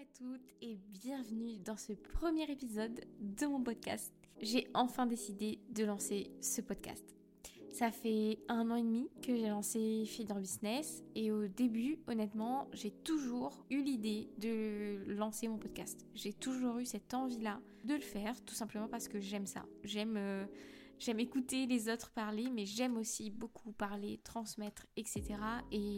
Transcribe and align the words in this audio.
à 0.00 0.04
toutes 0.16 0.54
et 0.62 0.78
bienvenue 1.02 1.58
dans 1.58 1.76
ce 1.76 1.92
premier 1.92 2.50
épisode 2.50 3.04
de 3.20 3.46
mon 3.46 3.62
podcast. 3.62 4.14
J'ai 4.40 4.66
enfin 4.72 5.04
décidé 5.04 5.58
de 5.68 5.84
lancer 5.84 6.30
ce 6.40 6.62
podcast. 6.62 7.04
Ça 7.70 7.90
fait 7.90 8.38
un 8.48 8.70
an 8.70 8.76
et 8.76 8.82
demi 8.82 9.10
que 9.20 9.36
j'ai 9.36 9.48
lancé 9.48 10.06
Feeder 10.06 10.38
Business 10.38 11.02
et 11.14 11.30
au 11.30 11.48
début, 11.48 11.98
honnêtement, 12.06 12.68
j'ai 12.72 12.90
toujours 12.90 13.62
eu 13.68 13.82
l'idée 13.82 14.30
de 14.38 15.04
lancer 15.12 15.48
mon 15.48 15.58
podcast. 15.58 16.06
J'ai 16.14 16.32
toujours 16.32 16.78
eu 16.78 16.86
cette 16.86 17.12
envie-là 17.12 17.60
de 17.84 17.92
le 17.92 18.00
faire, 18.00 18.42
tout 18.46 18.54
simplement 18.54 18.88
parce 18.88 19.06
que 19.06 19.20
j'aime 19.20 19.46
ça. 19.46 19.66
J'aime 19.84 20.16
euh, 20.16 20.46
j'aime 20.98 21.20
écouter 21.20 21.66
les 21.66 21.90
autres 21.90 22.10
parler, 22.10 22.48
mais 22.50 22.64
j'aime 22.64 22.96
aussi 22.96 23.28
beaucoup 23.28 23.72
parler, 23.72 24.18
transmettre, 24.24 24.86
etc. 24.96 25.34
Et 25.72 25.96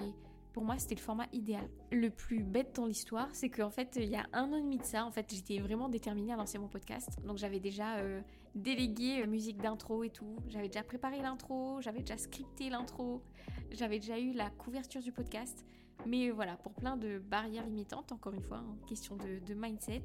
pour 0.53 0.65
moi, 0.65 0.79
c'était 0.79 0.95
le 0.95 1.01
format 1.01 1.27
idéal. 1.33 1.67
Le 1.91 2.11
plus 2.11 2.43
bête 2.43 2.77
dans 2.77 2.87
l'histoire, 2.87 3.29
c'est 3.33 3.49
qu'en 3.49 3.71
fait, 3.71 3.97
il 3.97 4.09
y 4.09 4.17
a 4.17 4.27
un 4.33 4.53
an 4.53 4.57
et 4.57 4.63
demi 4.63 4.79
de 4.79 4.85
ça, 4.85 5.07
en 5.07 5.11
fait, 5.11 5.33
j'étais 5.33 5.59
vraiment 5.59 5.89
déterminée 5.89 6.33
à 6.33 6.37
lancer 6.37 6.59
mon 6.59 6.69
podcast. 6.69 7.09
Donc 7.25 7.39
j'avais 7.39 7.61
déjà 7.61 7.97
euh, 7.97 8.21
délégué 8.55 9.23
euh, 9.23 9.27
musique 9.27 9.59
d'intro 9.59 10.05
et 10.05 10.11
tout. 10.11 10.37
J'avais 10.49 10.69
déjà 10.69 10.83
préparé 10.83 11.23
l'intro, 11.23 11.81
j'avais 11.81 12.01
déjà 12.01 12.19
scripté 12.19 12.69
l'intro, 12.69 13.23
j'avais 13.71 13.99
déjà 13.99 14.19
eu 14.19 14.33
la 14.33 14.51
couverture 14.51 15.01
du 15.01 15.13
podcast. 15.13 15.65
Mais 16.07 16.31
voilà, 16.31 16.57
pour 16.57 16.73
plein 16.73 16.97
de 16.97 17.19
barrières 17.19 17.65
limitantes, 17.65 18.13
encore 18.13 18.35
une 18.35 18.43
fois, 18.43 18.59
hein, 18.59 18.77
question 18.87 19.17
de, 19.17 19.55
mindset, 19.55 20.03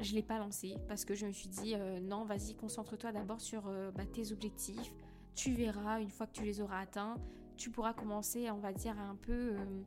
je 0.00 0.10
ne 0.10 0.16
l'ai 0.16 0.22
pas 0.22 0.38
lancé 0.38 0.76
parce 0.88 1.04
que 1.04 1.14
je 1.14 1.26
me 1.26 1.32
suis 1.32 1.48
dit, 1.48 1.74
euh, 1.74 2.00
non, 2.00 2.24
vas-y, 2.24 2.54
concentre-toi 2.54 3.12
d'abord 3.12 3.40
sur 3.40 3.70
bah, 3.94 4.06
tes 4.06 4.32
objectifs. 4.32 4.92
Tu 5.36 5.52
verras, 5.52 6.00
une 6.00 6.10
fois 6.10 6.26
que 6.26 6.32
tu 6.32 6.42
les 6.42 6.60
auras 6.60 6.80
atteints, 6.80 7.14
tu 7.60 7.70
pourras 7.70 7.92
commencer, 7.92 8.50
on 8.50 8.58
va 8.58 8.72
dire, 8.72 8.98
à 8.98 9.02
un 9.02 9.16
peu, 9.16 9.52
euh, 9.52 9.82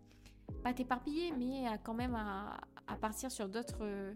pas 0.62 0.74
t'éparpiller, 0.74 1.34
mais 1.38 1.68
à 1.68 1.80
quand 1.80 1.96
même 1.96 2.14
à, 2.16 2.62
partir 3.02 3.32
sur 3.32 3.50
d'autres 3.50 3.82
euh, 3.82 4.14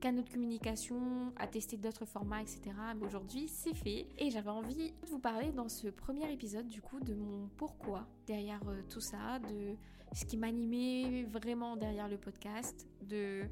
canaux 0.00 0.22
de 0.22 0.28
communication, 0.28 1.32
à 1.36 1.46
tester 1.46 1.76
d'autres 1.76 2.04
formats, 2.04 2.42
etc. 2.42 2.72
Mais 2.98 3.06
aujourd'hui, 3.06 3.46
c'est 3.46 3.74
fait. 3.74 4.08
Et 4.18 4.30
j'avais 4.30 4.50
envie 4.50 4.90
de 4.90 5.06
vous 5.06 5.20
parler 5.20 5.52
dans 5.52 5.68
ce 5.68 5.86
premier 5.86 6.30
épisode, 6.32 6.66
du 6.66 6.82
coup, 6.82 6.98
de 6.98 7.14
mon 7.14 7.48
pourquoi 7.56 8.08
derrière 8.26 8.60
euh, 8.66 8.82
tout 8.88 9.00
ça, 9.00 9.38
de 9.38 9.76
ce 10.12 10.24
qui 10.24 10.36
m'animait 10.36 11.22
vraiment 11.30 11.76
derrière 11.76 12.08
le 12.08 12.18
podcast, 12.18 12.88
de 13.02 13.42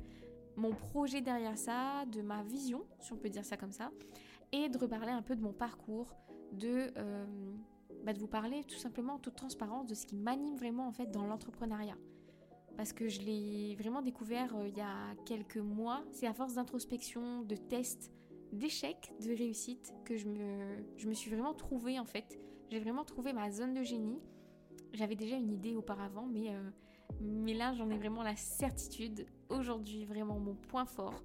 mon 0.57 0.73
projet 0.73 1.21
derrière 1.21 1.57
ça, 1.57 2.05
de 2.07 2.23
ma 2.23 2.43
vision, 2.43 2.85
si 2.99 3.13
on 3.13 3.17
peut 3.17 3.31
dire 3.31 3.45
ça 3.45 3.57
comme 3.57 3.73
ça, 3.73 3.93
et 4.51 4.69
de 4.69 4.79
reparler 4.79 5.13
un 5.13 5.23
peu 5.23 5.37
de 5.37 5.43
mon 5.43 5.53
parcours, 5.53 6.13
de 6.53 6.93
bah, 8.05 8.13
de 8.13 8.19
vous 8.19 8.27
parler 8.27 8.65
tout 8.65 8.77
simplement 8.77 9.15
en 9.15 9.19
toute 9.19 9.35
transparence 9.35 9.87
de 9.87 9.95
ce 9.95 10.07
qui 10.07 10.17
m'anime 10.17 10.57
vraiment 10.57 10.87
en 10.87 10.93
fait 10.93 11.11
dans 11.11 11.27
l'entrepreneuriat. 11.27 11.97
Parce 12.77 12.93
que 12.93 13.09
je 13.09 13.21
l'ai 13.21 13.77
vraiment 13.77 14.03
découvert 14.03 14.55
euh, 14.57 14.69
il 14.69 14.77
y 14.77 14.81
a 14.81 15.15
quelques 15.25 15.59
mois. 15.59 16.03
C'est 16.11 16.27
à 16.27 16.35
force 16.35 16.55
d'introspection, 16.55 17.43
de 17.43 17.57
tests, 17.57 18.13
d'échecs, 18.53 19.13
de 19.21 19.29
réussites 19.35 19.95
que 20.05 20.17
je 20.17 20.27
me, 20.27 20.85
je 20.97 21.09
me 21.09 21.15
suis 21.15 21.31
vraiment 21.31 21.55
trouvée 21.55 21.99
en 21.99 22.05
fait. 22.05 22.39
J'ai 22.71 22.81
vraiment 22.81 23.05
trouvé 23.05 23.33
ma 23.33 23.51
zone 23.51 23.75
de 23.75 23.83
génie. 23.83 24.19
J'avais 24.93 25.17
déjà 25.17 25.37
une 25.37 25.53
idée 25.53 25.75
auparavant, 25.75 26.27
mais, 26.27 26.55
euh, 26.55 26.71
mais 27.21 27.55
là 27.55 27.75
j'en 27.75 27.89
ai 27.91 27.97
vraiment 27.97 28.23
la 28.23 28.37
certitude. 28.37 29.27
Aujourd'hui, 29.49 30.05
vraiment 30.05 30.39
mon 30.39 30.55
point 30.55 30.87
fort 30.87 31.23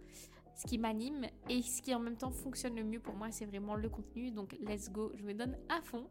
ce 0.59 0.67
qui 0.67 0.77
m'anime 0.77 1.25
et 1.47 1.61
ce 1.61 1.81
qui 1.81 1.95
en 1.95 1.99
même 1.99 2.17
temps 2.17 2.31
fonctionne 2.31 2.75
le 2.75 2.83
mieux 2.83 2.99
pour 2.99 3.15
moi, 3.15 3.31
c'est 3.31 3.45
vraiment 3.45 3.75
le 3.75 3.87
contenu. 3.87 4.29
Donc 4.29 4.57
let's 4.59 4.91
go, 4.91 5.09
je 5.15 5.23
me 5.23 5.33
donne 5.33 5.57
à 5.69 5.81
fond. 5.81 6.05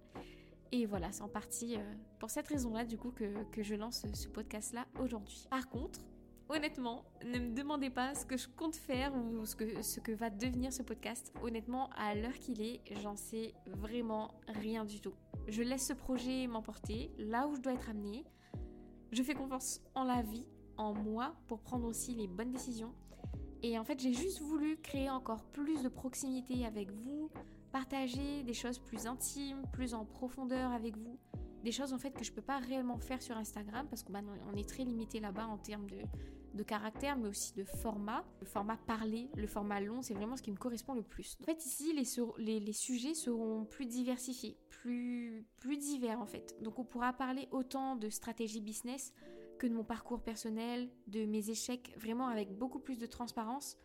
Et 0.71 0.87
voilà, 0.87 1.11
c'est 1.13 1.23
en 1.23 1.29
partie 1.29 1.77
euh, 1.77 1.95
pour 2.19 2.31
cette 2.31 2.49
raison-là, 2.49 2.85
du 2.85 2.99
coup, 2.99 3.11
que, 3.11 3.63
je 3.63 3.75
lance 3.75 4.05
ce 4.13 4.29
podcast-là 4.29 4.87
aujourd'hui. 5.01 5.47
Par 5.51 5.69
contre, 5.69 6.01
honnêtement, 6.49 7.05
ne 7.25 7.39
me 7.39 7.55
demandez 7.55 7.89
pas 7.89 8.15
ce 8.15 8.27
que 8.27 8.37
je 8.37 8.49
compte 8.49 8.77
faire 8.77 9.15
ou 9.15 9.47
ce 9.47 9.57
que, 9.57 9.83
ce 9.83 10.01
que 10.01 10.13
va 10.13 10.29
devenir 10.29 10.73
ce 10.73 10.83
podcast. 10.83 11.33
Honnêtement, 11.43 11.89
à 11.97 12.15
l'heure 12.15 12.35
qu'il 12.35 12.61
est, 12.61 12.83
j'en 13.03 13.17
sais 13.17 13.55
vraiment 13.67 14.35
rien 14.47 14.85
du 14.85 15.01
tout. 15.01 15.15
Je 15.47 15.63
laisse 15.63 15.87
ce 15.87 15.95
projet 15.95 16.47
m'emporter 16.47 17.11
là 17.19 17.49
où 17.49 17.57
je 17.57 17.61
dois 17.61 17.73
être 17.73 17.89
amenée. 17.89 18.25
Je 19.11 19.23
fais 19.23 19.35
confiance 19.35 19.81
en 19.95 20.05
la 20.05 20.21
vie, 20.21 20.47
en 20.77 20.93
moi, 20.93 21.35
pour 21.47 21.61
prendre 21.61 21.87
aussi 21.87 22.15
les 22.15 22.27
bonnes 22.27 22.53
décisions. 22.53 22.93
Et 23.63 23.79
en 23.79 23.85
fait, 23.85 23.99
j'ai 23.99 24.13
juste 24.13 24.41
voulu 24.41 24.77
créer 24.77 25.11
encore 25.11 25.43
plus 25.45 25.83
de 25.83 25.89
proximité 25.89 26.65
avec 26.65 26.93
vous, 26.93 27.18
partager 27.79 28.43
des 28.43 28.55
choses 28.55 28.81
plus 28.81 29.07
intimes, 29.07 29.63
plus 29.73 29.95
en 29.95 30.05
profondeur 30.05 30.73
avec 30.73 30.97
vous. 30.97 31.17
Des 31.63 31.71
choses 31.71 31.93
en 31.93 31.99
fait 31.99 32.11
que 32.11 32.25
je 32.25 32.33
peux 32.33 32.43
pas 32.43 32.59
réellement 32.59 32.99
faire 32.99 33.23
sur 33.23 33.37
Instagram 33.37 33.87
parce 33.89 34.03
qu'on 34.03 34.15
on 34.53 34.57
est 34.57 34.69
très 34.69 34.83
limité 34.83 35.21
là-bas 35.21 35.47
en 35.47 35.59
termes 35.59 35.89
de, 35.89 35.99
de 36.55 36.63
caractère 36.65 37.17
mais 37.17 37.29
aussi 37.29 37.55
de 37.55 37.63
format. 37.63 38.25
Le 38.41 38.47
format 38.47 38.77
parlé, 38.77 39.29
le 39.37 39.47
format 39.47 39.81
long, 39.81 40.03
c'est 40.03 40.15
vraiment 40.15 40.37
ce 40.37 40.43
qui 40.43 40.51
me 40.51 40.57
correspond 40.57 40.95
le 40.95 41.05
plus. 41.05 41.37
En 41.41 41.45
fait 41.45 41.65
ici 41.65 41.93
les, 41.93 42.59
les, 42.59 42.73
sujets 42.73 43.15
seront 43.15 43.65
plus 43.65 43.87
diversifiés, 43.87 44.57
plus, 44.71 45.47
plus 45.59 45.77
divers 45.77 46.21
en 46.21 46.27
fait. 46.27 46.57
Donc 46.61 46.81
on 46.81 46.85
pourra 46.85 47.13
parler 47.13 47.47
autant 47.53 47.95
de 47.95 48.11
stratégie 48.11 48.61
business 48.61 49.13
que 49.61 49.69
de 49.69 49.73
mon 49.73 49.85
parcours 49.85 50.21
personnel, 50.21 50.89
de 51.07 51.27
mes 51.27 51.49
échecs, 51.51 51.95
vraiment 51.97 52.27
avec 52.27 52.51
beaucoup 52.59 52.81
plus 52.81 52.99
de 52.99 53.07
transparence. 53.07 53.77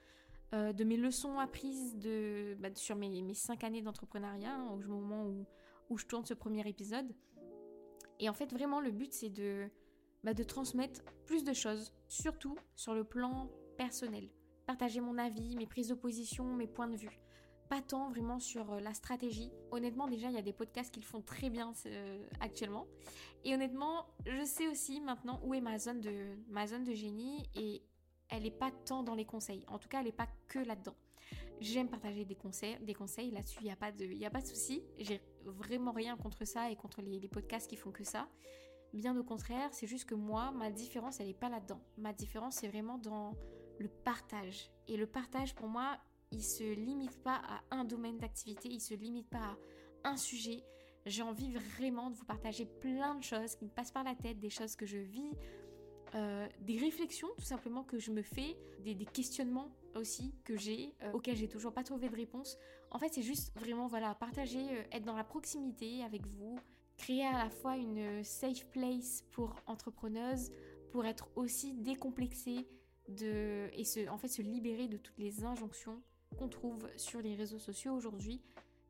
Euh, 0.54 0.72
de 0.72 0.84
mes 0.84 0.98
leçons 0.98 1.40
apprises 1.40 1.98
de, 1.98 2.56
bah, 2.60 2.70
sur 2.76 2.96
mes, 2.96 3.22
mes, 3.24 3.34
cinq 3.34 3.64
années 3.64 3.82
d'entrepreneuriat, 3.82 4.54
hein, 4.54 4.68
au 4.72 4.78
moment 4.88 5.26
où, 5.26 5.48
où, 5.90 5.98
je 5.98 6.06
tourne 6.06 6.26
ce 6.26 6.36
premier 6.36 6.68
épisode. 6.68 7.12
Et 8.20 8.30
en 8.30 8.34
fait, 8.34 8.54
vraiment, 8.54 8.80
le 8.80 8.92
but, 8.92 9.12
c'est 9.14 9.32
de, 9.32 9.68
bah, 10.24 10.36
de 10.36 10.44
transmettre 10.44 11.02
plus 11.26 11.44
de 11.44 11.54
choses, 11.54 11.92
surtout 12.08 12.56
sur 12.76 12.94
le 12.94 13.04
plan 13.04 13.50
personnel. 13.78 14.30
Partager 14.68 15.02
mon 15.02 15.18
avis, 15.18 15.56
mes 15.56 15.66
prises 15.66 15.88
de 15.88 15.96
position, 15.96 16.46
mes 16.46 16.68
points 16.68 16.88
de 16.88 16.98
vue. 16.98 17.20
Pas 17.68 17.82
tant 17.82 18.10
vraiment 18.10 18.40
sur 18.40 18.74
euh, 18.74 18.80
la 18.80 18.94
stratégie. 18.94 19.52
Honnêtement, 19.72 20.08
déjà, 20.08 20.30
il 20.30 20.36
y 20.36 20.40
a 20.40 20.44
des 20.44 20.54
podcasts 20.54 20.94
qui 20.94 21.00
le 21.00 21.06
font 21.06 21.22
très 21.22 21.50
bien 21.50 21.74
euh, 21.88 22.24
actuellement. 22.42 22.86
Et 23.44 23.56
honnêtement, 23.56 24.06
je 24.28 24.46
sais 24.46 24.68
aussi 24.68 25.02
maintenant 25.02 25.42
où 25.44 25.56
est 25.56 25.62
ma 25.62 25.80
zone 25.80 26.00
de, 26.00 26.38
ma 26.48 26.68
zone 26.68 26.84
de 26.84 26.94
génie. 26.94 27.44
Et 27.56 27.82
elle 28.30 28.44
n'est 28.44 28.52
pas 28.52 28.72
tant 28.86 29.04
dans 29.04 29.16
les 29.16 29.26
conseils. 29.26 29.64
En 29.68 29.78
tout 29.78 29.88
cas, 29.88 30.00
elle 30.00 30.06
n'est 30.06 30.12
pas 30.12 30.28
là-dedans. 30.60 30.96
J'aime 31.60 31.88
partager 31.88 32.26
des 32.26 32.36
conseils, 32.36 32.78
des 32.82 32.94
conseils 32.94 33.32
là-dessus, 33.32 33.60
il 33.62 33.66
n'y 33.66 33.72
a 33.72 33.76
pas 33.76 33.92
de, 33.92 34.26
a 34.26 34.30
pas 34.30 34.42
de 34.42 34.48
souci. 34.48 34.84
J'ai 34.98 35.22
vraiment 35.46 35.92
rien 35.92 36.18
contre 36.18 36.46
ça 36.46 36.70
et 36.70 36.76
contre 36.76 37.02
les, 37.02 37.28
podcasts 37.28 37.70
qui 37.70 37.78
font 37.78 37.92
que 37.92 38.04
ça. 38.04 38.28
Bien 38.94 39.18
au 39.18 39.24
contraire, 39.24 39.70
c'est 39.72 39.88
juste 39.88 40.06
que 40.06 40.16
moi, 40.16 40.52
ma 40.52 40.72
différence, 40.72 41.20
elle 41.20 41.28
n'est 41.28 41.34
pas 41.34 41.50
là-dedans. 41.50 41.82
Ma 41.98 42.14
différence, 42.14 42.56
c'est 42.56 42.68
vraiment 42.68 42.98
dans 42.98 43.36
le 43.80 43.88
partage. 43.88 44.70
Et 44.88 44.98
le 44.98 45.08
partage, 45.08 45.56
pour 45.56 45.68
moi, 45.68 45.98
il 46.32 46.44
se 46.44 46.64
limite 46.64 47.22
pas 47.24 47.42
à 47.48 47.62
un 47.76 47.86
domaine 47.86 48.18
d'activité, 48.18 48.70
il 48.70 48.82
se 48.82 48.94
limite 48.94 49.30
pas 49.30 49.58
à 50.04 50.10
un 50.10 50.18
sujet. 50.18 50.64
J'ai 51.06 51.22
envie 51.22 51.54
vraiment 51.54 52.10
de 52.10 52.16
vous 52.16 52.26
partager 52.26 52.66
plein 52.66 53.16
de 53.16 53.24
choses 53.24 53.56
qui 53.56 53.66
me 53.66 53.70
passent 53.70 53.92
par 53.92 54.04
la 54.04 54.16
tête, 54.16 54.40
des 54.40 54.50
choses 54.50 54.76
que 54.76 54.86
je 54.86 54.98
vis, 54.98 55.32
euh, 56.44 56.48
des 56.62 56.78
réflexions 56.78 57.30
tout 57.38 57.46
simplement 57.46 57.84
que 57.84 58.00
je 58.00 58.12
me 58.12 58.22
fais, 58.22 58.58
des, 58.80 58.96
questionnements 59.06 59.72
aussi 59.96 60.34
que 60.44 60.58
j'ai, 60.58 60.94
euh, 61.04 61.12
auxquels 61.14 61.36
j'ai 61.36 61.48
toujours 61.48 61.74
pas 61.74 61.84
trouvé 61.84 62.10
de 62.10 62.16
réponse. 62.16 62.58
En 62.92 63.00
fait, 63.00 63.14
c'est 63.14 63.22
juste 63.22 63.54
vraiment 63.58 63.88
voilà 63.88 64.14
partager, 64.16 64.60
euh, 64.60 64.84
être 64.92 65.04
dans 65.04 65.16
la 65.16 65.24
proximité 65.24 66.04
avec 66.04 66.26
vous, 66.28 66.60
créer 66.98 67.26
à 67.26 67.44
la 67.44 67.50
fois 67.50 67.78
une 67.78 68.24
safe 68.24 68.66
place 68.68 69.24
pour 69.32 69.56
entrepreneuses, 69.68 70.52
pour 70.92 71.06
être 71.06 71.30
aussi 71.36 71.74
décomplexée 71.74 72.68
de 73.10 73.68
et 73.74 73.84
se, 73.84 74.08
en 74.10 74.18
fait 74.18 74.28
se 74.28 74.42
libérer 74.42 74.88
de 74.88 74.98
toutes 74.98 75.18
les 75.18 75.44
injonctions 75.44 76.02
qu'on 76.38 76.48
trouve 76.48 76.88
sur 76.98 77.22
les 77.22 77.36
réseaux 77.36 77.60
sociaux 77.60 77.94
aujourd'hui 77.94 78.42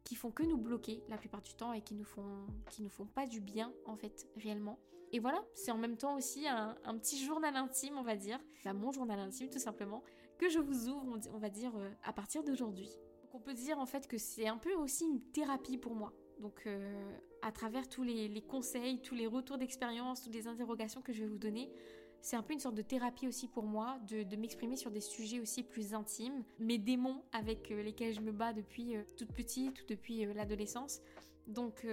qui 0.03 0.15
font 0.15 0.31
que 0.31 0.43
nous 0.43 0.57
bloquer 0.57 1.01
la 1.09 1.17
plupart 1.17 1.41
du 1.41 1.53
temps 1.53 1.73
et 1.73 1.81
qui 1.81 1.95
nous 1.95 2.03
font, 2.03 2.45
qui 2.69 2.81
nous 2.83 2.89
font 2.89 3.05
pas 3.05 3.25
du 3.25 3.39
bien 3.39 3.73
en 3.85 3.95
fait 3.95 4.27
réellement. 4.37 4.77
Et 5.13 5.19
voilà, 5.19 5.45
c'est 5.53 5.69
en 5.69 5.77
même 5.77 5.95
temps 5.95 6.15
aussi 6.15 6.47
un, 6.47 6.75
petit 6.97 7.23
journal 7.23 7.55
intime, 7.55 7.97
on 7.99 8.03
va 8.03 8.15
dire, 8.15 8.39
bah, 8.65 8.73
mon 8.73 8.91
journal 8.91 9.19
intime 9.19 9.47
tout 9.47 9.59
simplement, 9.59 10.03
que 10.39 10.49
je 10.49 10.57
vous 10.57 10.89
ouvre, 10.89 11.19
on 11.31 11.37
va 11.37 11.49
dire, 11.49 11.71
euh, 11.77 11.91
à 12.03 12.11
partir 12.13 12.43
d'aujourd'hui. 12.43 12.89
Donc 13.21 13.35
on 13.35 13.39
peut 13.39 13.53
dire 13.53 13.77
en 13.77 13.85
fait 13.85 14.07
que 14.07 14.17
c'est 14.17 14.47
un 14.47 14.57
peu 14.57 14.73
aussi 14.73 15.05
une 15.05 15.21
thérapie 15.21 15.77
pour 15.77 15.93
moi. 15.93 16.13
Donc 16.39 16.63
euh, 16.65 17.15
à 17.43 17.51
travers 17.51 17.87
tous 17.87 18.01
les, 18.01 18.41
conseils, 18.41 19.01
tous 19.01 19.13
les 19.13 19.27
retours 19.27 19.59
d'expérience, 19.59 20.23
toutes 20.23 20.33
les 20.33 20.47
interrogations 20.47 21.03
que 21.03 21.13
je 21.13 21.21
vais 21.23 21.29
vous 21.29 21.37
donner, 21.37 21.71
c'est 22.19 22.35
un 22.35 22.41
peu 22.41 22.53
une 22.53 22.59
sorte 22.59 22.75
de 22.75 22.81
thérapie 22.81 23.27
aussi 23.27 23.47
pour 23.47 23.65
moi, 23.65 23.99
de, 24.09 24.35
m'exprimer 24.35 24.77
sur 24.77 24.89
des 24.89 25.01
sujets 25.01 25.39
aussi 25.39 25.61
plus 25.61 25.93
intimes, 25.93 26.43
mes 26.57 26.79
démons 26.79 27.21
avec 27.33 27.69
euh, 27.69 27.83
lesquels 27.83 28.15
je 28.15 28.21
me 28.21 28.31
bats 28.31 28.53
depuis 28.53 28.95
toute 29.15 29.31
petite 29.31 29.79
ou 29.83 29.85
depuis 29.87 30.25
l'adolescence. 30.33 31.01
Donc, 31.47 31.85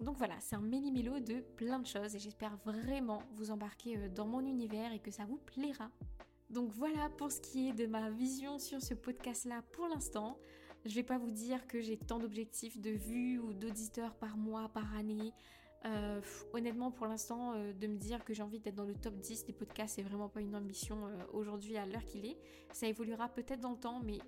donc 0.00 0.16
voilà, 0.16 0.34
c'est 0.40 0.56
un 0.56 0.60
méli-mélo 0.60 1.20
de 1.20 1.40
plein 1.56 1.78
de 1.78 1.86
choses 1.86 2.14
et 2.14 2.18
j'espère 2.18 2.56
vraiment 2.64 3.22
vous 3.34 3.50
embarquer 3.50 4.08
dans 4.08 4.26
mon 4.26 4.40
univers 4.40 4.92
et 4.92 4.98
que 4.98 5.10
ça 5.10 5.24
vous 5.26 5.36
plaira. 5.36 5.90
Donc 6.50 6.70
voilà 6.72 7.10
pour 7.10 7.32
ce 7.32 7.40
qui 7.40 7.68
est 7.68 7.72
de 7.72 7.86
ma 7.86 8.10
vision 8.10 8.58
sur 8.58 8.80
ce 8.80 8.94
podcast-là 8.94 9.62
pour 9.72 9.88
l'instant. 9.88 10.38
Je 10.84 10.94
vais 10.94 11.02
pas 11.02 11.18
vous 11.18 11.32
dire 11.32 11.66
que 11.66 11.80
j'ai 11.80 11.96
tant 11.96 12.20
d'objectifs 12.20 12.80
de 12.80 12.90
vues 12.90 13.40
ou 13.40 13.52
d'auditeurs 13.52 14.14
par 14.14 14.36
mois, 14.36 14.68
par 14.68 14.94
année. 14.94 15.32
Euh, 15.84 16.20
honnêtement, 16.52 16.92
pour 16.92 17.06
l'instant, 17.06 17.54
euh, 17.54 17.72
de 17.72 17.86
me 17.88 17.96
dire 17.96 18.24
que 18.24 18.32
j'ai 18.32 18.42
envie 18.42 18.60
d'être 18.60 18.76
dans 18.76 18.84
le 18.84 18.94
top 18.94 19.14
10 19.16 19.44
des 19.46 19.52
podcasts, 19.52 19.96
c'est 19.96 20.02
vraiment 20.02 20.28
pas 20.28 20.40
une 20.40 20.54
ambition 20.54 21.06
euh, 21.06 21.24
aujourd'hui 21.32 21.76
à 21.76 21.86
l'heure 21.86 22.04
qu'il 22.04 22.24
est. 22.24 22.36
Ça 22.72 22.86
évoluera 22.86 23.28
peut-être 23.28 23.60
dans 23.60 23.72
le 23.72 23.78
temps, 23.78 24.00
mais 24.04 24.18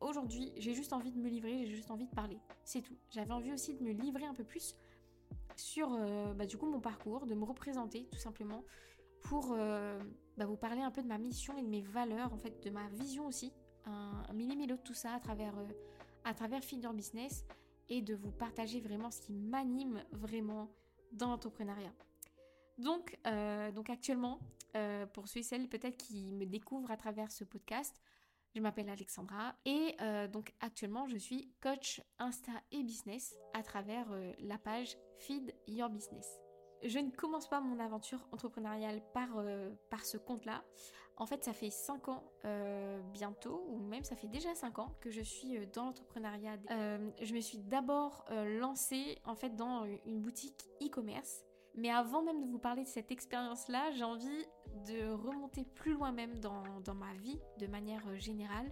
aujourd'hui, 0.00 0.52
j'ai 0.56 0.74
juste 0.74 0.92
envie 0.92 1.12
de 1.12 1.18
me 1.18 1.28
livrer, 1.28 1.66
j'ai 1.66 1.74
juste 1.74 1.90
envie 1.90 2.06
de 2.06 2.14
parler. 2.14 2.38
C'est 2.64 2.82
tout. 2.82 2.96
J'avais 3.10 3.32
envie 3.32 3.52
aussi 3.52 3.74
de 3.74 3.82
me 3.82 3.92
livrer 3.92 4.24
un 4.24 4.34
peu 4.34 4.44
plus 4.44 4.76
sur 5.56 5.88
bah, 6.34 6.44
du 6.44 6.58
coup 6.58 6.66
mon 6.66 6.80
parcours, 6.80 7.24
de 7.24 7.34
me 7.34 7.44
représenter 7.44 8.06
tout 8.12 8.18
simplement 8.18 8.62
pour 9.22 9.56
bah, 10.36 10.44
vous 10.44 10.56
parler 10.56 10.82
un 10.82 10.90
peu 10.90 11.02
de 11.02 11.08
ma 11.08 11.16
mission 11.16 11.56
et 11.56 11.62
de 11.62 11.68
mes 11.68 11.80
valeurs, 11.80 12.34
en 12.34 12.36
fait, 12.36 12.62
de 12.62 12.68
ma 12.68 12.86
vision 12.90 13.26
aussi, 13.26 13.54
un, 13.86 14.22
un 14.28 14.34
de 14.34 14.76
tout 14.76 14.92
ça 14.92 15.14
à 15.14 15.20
travers, 15.20 15.54
à 16.24 16.34
travers 16.34 16.60
Business 16.92 17.46
et 17.88 18.02
de 18.02 18.14
vous 18.14 18.30
partager 18.30 18.80
vraiment 18.80 19.10
ce 19.10 19.20
qui 19.20 19.32
m'anime 19.32 20.02
vraiment 20.12 20.70
dans 21.12 21.28
l'entrepreneuriat. 21.28 21.92
Donc, 22.78 23.16
euh, 23.26 23.70
donc 23.72 23.90
actuellement, 23.90 24.38
euh, 24.76 25.06
pour 25.06 25.28
ceux 25.28 25.40
et 25.40 25.42
celles 25.42 25.68
peut-être 25.68 25.96
qui 25.96 26.32
me 26.32 26.44
découvrent 26.44 26.90
à 26.90 26.96
travers 26.96 27.30
ce 27.30 27.44
podcast, 27.44 28.00
je 28.56 28.62
m'appelle 28.62 28.88
Alexandra 28.88 29.54
et 29.66 29.94
euh, 30.00 30.28
donc 30.28 30.54
actuellement 30.60 31.06
je 31.08 31.18
suis 31.18 31.52
coach 31.62 32.00
Insta 32.18 32.52
et 32.72 32.82
business 32.82 33.36
à 33.52 33.62
travers 33.62 34.06
la 34.38 34.56
page 34.56 34.96
Feed 35.18 35.54
Your 35.68 35.90
Business. 35.90 36.26
Je 36.82 36.98
ne 36.98 37.10
commence 37.10 37.48
pas 37.48 37.60
mon 37.60 37.78
aventure 37.78 38.26
entrepreneuriale 38.32 39.02
par, 39.12 39.28
par 39.90 40.04
ce 40.04 40.18
compte-là. 40.18 40.62
En 41.16 41.24
fait, 41.24 41.42
ça 41.42 41.54
fait 41.54 41.70
5 41.70 42.08
ans 42.08 42.30
bientôt, 43.14 43.64
ou 43.68 43.78
même 43.78 44.04
ça 44.04 44.14
fait 44.14 44.28
déjà 44.28 44.54
5 44.54 44.78
ans 44.78 44.94
que 45.00 45.10
je 45.10 45.22
suis 45.22 45.58
dans 45.68 45.86
l'entrepreneuriat. 45.86 46.58
je 46.68 47.34
me 47.34 47.40
suis 47.40 47.58
d'abord 47.58 48.26
lancée 48.30 49.18
en 49.24 49.34
fait 49.34 49.56
dans 49.56 49.86
une 50.04 50.20
boutique 50.20 50.68
e-commerce. 50.82 51.45
Mais 51.76 51.90
avant 51.90 52.22
même 52.22 52.40
de 52.40 52.46
vous 52.46 52.58
parler 52.58 52.84
de 52.84 52.88
cette 52.88 53.10
expérience-là, 53.10 53.90
j'ai 53.92 54.04
envie 54.04 54.46
de 54.86 55.10
remonter 55.10 55.64
plus 55.64 55.92
loin 55.92 56.10
même 56.10 56.38
dans, 56.38 56.94
ma 56.94 57.12
vie 57.14 57.38
de 57.58 57.66
manière 57.66 58.02
générale. 58.18 58.70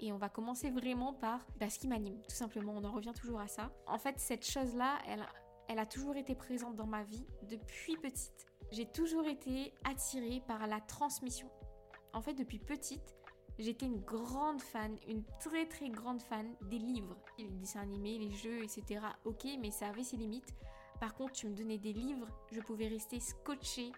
Et 0.00 0.12
on 0.12 0.18
va 0.18 0.28
commencer 0.28 0.70
vraiment 0.70 1.12
par 1.12 1.44
bah, 1.58 1.68
ce 1.68 1.78
qui 1.80 1.88
m'anime, 1.88 2.20
tout 2.22 2.34
simplement. 2.34 2.74
On 2.76 2.84
en 2.84 2.92
revient 2.92 3.12
toujours 3.12 3.40
à 3.40 3.48
ça. 3.48 3.72
En 3.86 3.98
fait, 3.98 4.20
cette 4.20 4.48
chose-là, 4.48 4.98
elle, 5.08 5.26
elle 5.68 5.80
a 5.80 5.86
toujours 5.86 6.16
été 6.16 6.36
présente 6.36 6.76
dans 6.76 6.86
ma 6.86 7.02
vie 7.02 7.26
depuis 7.50 7.96
petite. 7.96 8.46
J'ai 8.70 8.86
toujours 8.86 9.26
été 9.26 9.74
attirée 9.84 10.42
par 10.46 10.66
la 10.66 10.80
transmission. 10.80 11.50
En 12.12 12.20
fait, 12.20 12.34
depuis 12.34 12.58
petite, 12.60 13.16
j'étais 13.58 13.86
une 13.86 14.00
grande 14.00 14.60
fan, 14.60 14.96
une 15.08 15.24
très 15.40 15.66
très 15.66 15.90
grande 15.90 16.22
fan 16.22 16.54
des 16.70 16.78
livres. 16.78 17.16
Les 17.38 17.48
dessins 17.48 17.80
animés, 17.80 18.18
les 18.18 18.30
jeux, 18.30 18.62
etc. 18.62 19.00
Ok, 19.24 19.46
mais 19.60 19.70
ça 19.70 19.88
avait 19.88 20.04
ses 20.04 20.16
limites. 20.16 20.54
Par 21.00 21.14
contre, 21.14 21.32
tu 21.32 21.46
me 21.46 21.54
donnais 21.54 21.78
des 21.78 21.92
livres, 21.92 22.26
je 22.50 22.60
pouvais 22.60 22.88
rester 22.88 23.20
scotché 23.20 23.92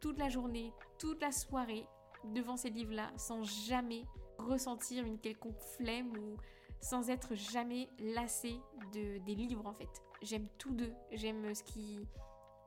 toute 0.00 0.18
la 0.18 0.28
journée, 0.28 0.72
toute 0.98 1.20
la 1.20 1.32
soirée 1.32 1.86
devant 2.24 2.56
ces 2.56 2.70
livres-là 2.70 3.10
sans 3.16 3.42
jamais 3.42 4.04
ressentir 4.38 5.04
une 5.04 5.18
quelconque 5.18 5.60
flemme 5.76 6.16
ou 6.16 6.36
sans 6.80 7.10
être 7.10 7.34
jamais 7.34 7.88
lassée 7.98 8.60
de, 8.92 9.18
des 9.18 9.34
livres 9.34 9.66
en 9.66 9.72
fait. 9.72 10.02
J'aime 10.20 10.48
tous 10.58 10.72
deux, 10.72 10.92
j'aime 11.12 11.54
ce 11.54 11.62
qu'ils 11.62 12.06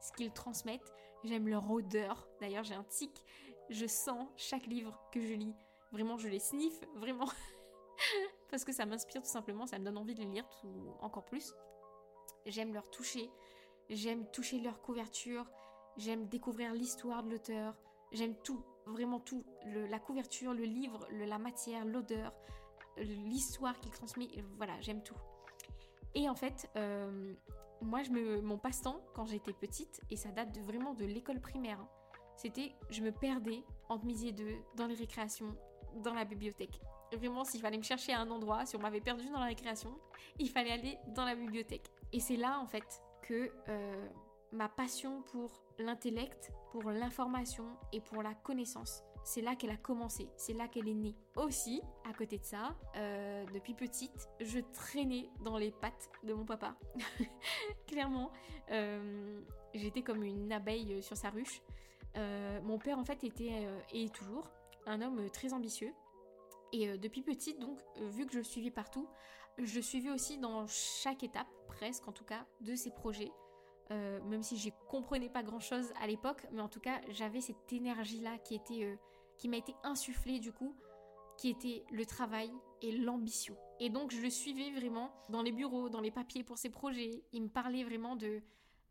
ce 0.02 0.12
qu'ils 0.12 0.32
transmettent, 0.32 0.94
j'aime 1.24 1.48
leur 1.48 1.70
odeur. 1.70 2.28
D'ailleurs, 2.40 2.64
j'ai 2.64 2.76
un 2.76 2.84
tic, 2.84 3.24
je 3.70 3.88
sens 3.88 4.28
chaque 4.36 4.68
livre 4.68 4.98
que 5.12 5.22
je 5.22 5.34
lis. 5.34 5.56
Vraiment, 5.92 6.18
je 6.18 6.28
les 6.28 6.40
sniffe, 6.40 6.84
vraiment. 6.96 7.28
Parce 8.52 8.64
que 8.64 8.72
ça 8.72 8.86
m'inspire 8.86 9.22
tout 9.22 9.30
simplement, 9.30 9.66
ça 9.66 9.80
me 9.80 9.86
donne 9.86 9.98
envie 9.98 10.14
de 10.14 10.22
les 10.22 10.28
lire 10.28 10.48
tout, 10.62 10.94
encore 11.02 11.26
plus. 11.26 11.54
J'aime 12.46 12.74
leur 12.74 12.90
toucher, 12.92 13.30
j'aime 13.90 14.26
toucher 14.32 14.60
leur 14.60 14.82
couverture, 14.82 15.46
j'aime 15.98 16.28
découvrir 16.28 16.74
l'histoire 16.74 17.24
de 17.24 17.32
l'auteur, 17.32 17.76
j'aime 18.12 18.36
tout, 18.44 18.64
vraiment 18.86 19.20
tout. 19.20 19.44
la 19.66 20.00
couverture, 20.00 20.54
le 20.54 20.64
livre, 20.64 21.08
la 21.12 21.38
matière, 21.38 21.86
l'odeur, 21.86 22.34
l'histoire 22.98 23.80
qu'il 23.80 23.92
transmet, 23.92 24.28
voilà, 24.58 24.80
j'aime 24.82 25.02
tout. 25.04 25.16
Et 26.14 26.30
en 26.30 26.36
fait, 26.36 26.70
euh, 26.78 27.34
moi, 27.82 28.04
je 28.04 28.12
me, 28.12 28.42
mon 28.42 28.58
passe-temps 28.58 29.02
quand 29.14 29.26
j'étais 29.26 29.54
petite, 29.54 30.02
et 30.10 30.16
ça 30.16 30.30
date 30.30 30.58
vraiment 30.60 30.94
de 30.94 31.06
l'école 31.06 31.42
primaire, 31.42 31.80
hein, 31.80 31.90
c'était 32.38 32.74
je 32.90 33.02
me 33.02 33.12
perdais 33.12 33.64
entre 33.90 34.06
midi 34.06 34.30
et 34.30 34.32
deux 34.32 34.56
dans 34.76 34.88
les 34.88 34.96
récréations, 34.96 35.56
dans 36.04 36.14
la 36.14 36.26
bibliothèque. 36.26 36.80
Vraiment, 37.14 37.44
s'il 37.44 37.62
fallait 37.62 37.78
me 37.78 37.84
chercher 37.84 38.14
à 38.14 38.20
un 38.20 38.30
endroit, 38.30 38.66
si 38.66 38.76
on 38.76 38.80
m'avait 38.80 39.02
perdu 39.02 39.30
dans 39.30 39.40
la 39.40 39.46
récréation, 39.46 39.98
il 40.40 40.50
fallait 40.50 40.72
aller 40.72 40.98
dans 41.10 41.24
la 41.24 41.36
bibliothèque. 41.36 41.90
Et 42.12 42.20
c'est 42.20 42.36
là, 42.36 42.60
en 42.60 42.68
fait, 42.68 43.02
que 43.28 43.52
euh, 43.70 44.08
ma 44.52 44.70
passion 44.70 45.22
pour 45.24 45.52
l'intellect, 45.80 46.52
pour 46.72 46.84
l'information 46.92 47.66
et 47.92 48.00
pour 48.00 48.24
la 48.24 48.34
connaissance, 48.34 49.04
c'est 49.24 49.42
là 49.42 49.56
qu'elle 49.56 49.72
a 49.72 49.78
commencé, 49.78 50.30
c'est 50.38 50.54
là 50.54 50.68
qu'elle 50.68 50.88
est 50.88 50.94
née. 50.94 51.16
Aussi, 51.36 51.82
à 52.08 52.14
côté 52.14 52.38
de 52.38 52.44
ça, 52.44 52.76
euh, 52.96 53.44
depuis 53.54 53.74
petite, 53.74 54.30
je 54.40 54.60
traînais 54.60 55.30
dans 55.44 55.58
les 55.58 55.72
pattes 55.72 56.10
de 56.24 56.34
mon 56.34 56.46
papa. 56.46 56.76
Clairement, 57.88 58.32
euh, 58.72 59.42
j'étais 59.74 60.04
comme 60.04 60.24
une 60.24 60.52
abeille 60.52 61.02
sur 61.02 61.18
sa 61.18 61.30
ruche. 61.30 61.62
Mon 62.64 62.80
père, 62.80 62.98
en 62.98 63.04
fait, 63.04 63.26
était 63.26 63.68
et 63.92 64.08
toujours 64.08 64.50
un 64.86 65.02
homme 65.02 65.30
très 65.32 65.52
ambitieux. 65.52 65.92
Et 66.72 66.98
depuis 66.98 67.22
petite, 67.22 67.60
donc, 67.60 67.78
vu 67.98 68.26
que 68.26 68.32
je 68.32 68.42
suivais 68.42 68.72
partout, 68.72 69.10
je 69.58 69.80
suivais 69.80 70.12
aussi 70.12 70.38
dans 70.38 70.68
chaque 70.68 71.24
étape, 71.24 71.48
presque 71.68 72.08
en 72.08 72.12
tout 72.12 72.26
cas, 72.26 72.46
de 72.62 72.76
ses 72.76 72.92
projets. 72.92 73.32
même 73.90 74.44
si 74.44 74.58
je 74.58 74.70
comprenais 74.90 75.30
pas 75.30 75.44
grand 75.44 75.60
chose 75.60 75.92
à 76.02 76.08
l'époque, 76.08 76.46
mais 76.52 76.62
en 76.62 76.70
tout 76.70 76.80
cas, 76.80 77.02
j'avais 77.10 77.42
cette 77.42 77.72
énergie-là 77.72 78.38
qui, 78.40 78.56
était, 78.56 78.98
qui 79.38 79.48
m'a 79.48 79.58
été 79.58 79.74
insufflée 79.84 80.40
du 80.40 80.52
coup, 80.52 80.76
qui 81.38 81.50
était 81.50 81.84
le 81.92 82.06
travail 82.06 82.52
et 82.82 82.92
l'ambition. 82.92 83.56
Et 83.80 83.90
donc, 83.90 84.12
je 84.12 84.22
le 84.22 84.30
suivais 84.30 84.72
vraiment 84.72 85.12
dans 85.30 85.42
les 85.42 85.52
bureaux, 85.52 85.90
dans 85.90 86.02
les 86.02 86.12
papiers 86.12 86.44
pour 86.44 86.58
ses 86.58 86.70
projets. 86.70 87.24
Il 87.34 87.44
me 87.44 87.50
parlait 87.50 87.84
vraiment 87.84 88.18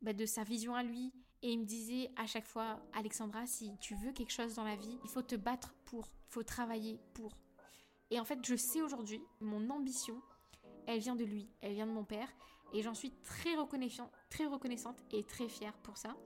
bah, 0.02 0.12
de 0.12 0.26
sa 0.26 0.44
vision 0.44 0.74
à 0.74 0.82
lui 0.82 1.12
et 1.42 1.52
il 1.52 1.60
me 1.60 1.64
disait 1.64 2.10
à 2.16 2.26
chaque 2.26 2.46
fois, 2.46 2.80
Alexandra, 2.92 3.46
si 3.46 3.76
tu 3.78 3.94
veux 3.94 4.12
quelque 4.12 4.32
chose 4.32 4.54
dans 4.54 4.64
la 4.64 4.76
vie, 4.76 4.98
il 5.04 5.10
faut 5.10 5.22
te 5.22 5.36
battre 5.36 5.74
pour, 5.86 6.08
il 6.28 6.32
faut 6.32 6.42
travailler 6.42 7.00
pour. 7.14 7.32
Et 8.10 8.20
en 8.20 8.24
fait, 8.24 8.38
je 8.44 8.56
sais 8.56 8.82
aujourd'hui, 8.82 9.22
mon 9.40 9.70
ambition, 9.70 10.20
elle 10.86 11.00
vient 11.00 11.16
de 11.16 11.24
lui, 11.24 11.48
elle 11.60 11.74
vient 11.74 11.86
de 11.86 11.92
mon 11.92 12.04
père, 12.04 12.28
et 12.72 12.82
j'en 12.82 12.94
suis 12.94 13.12
très 13.22 13.54
reconnaissante, 13.54 14.10
très 14.30 14.46
reconnaissante 14.46 14.98
et 15.12 15.22
très 15.22 15.48
fière 15.48 15.74
pour 15.78 15.96
ça. 15.96 16.16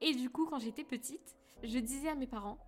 Et 0.00 0.14
du 0.14 0.30
coup, 0.30 0.46
quand 0.46 0.58
j'étais 0.58 0.84
petite, 0.84 1.36
je 1.62 1.78
disais 1.78 2.08
à 2.08 2.14
mes 2.14 2.26
parents, 2.26 2.58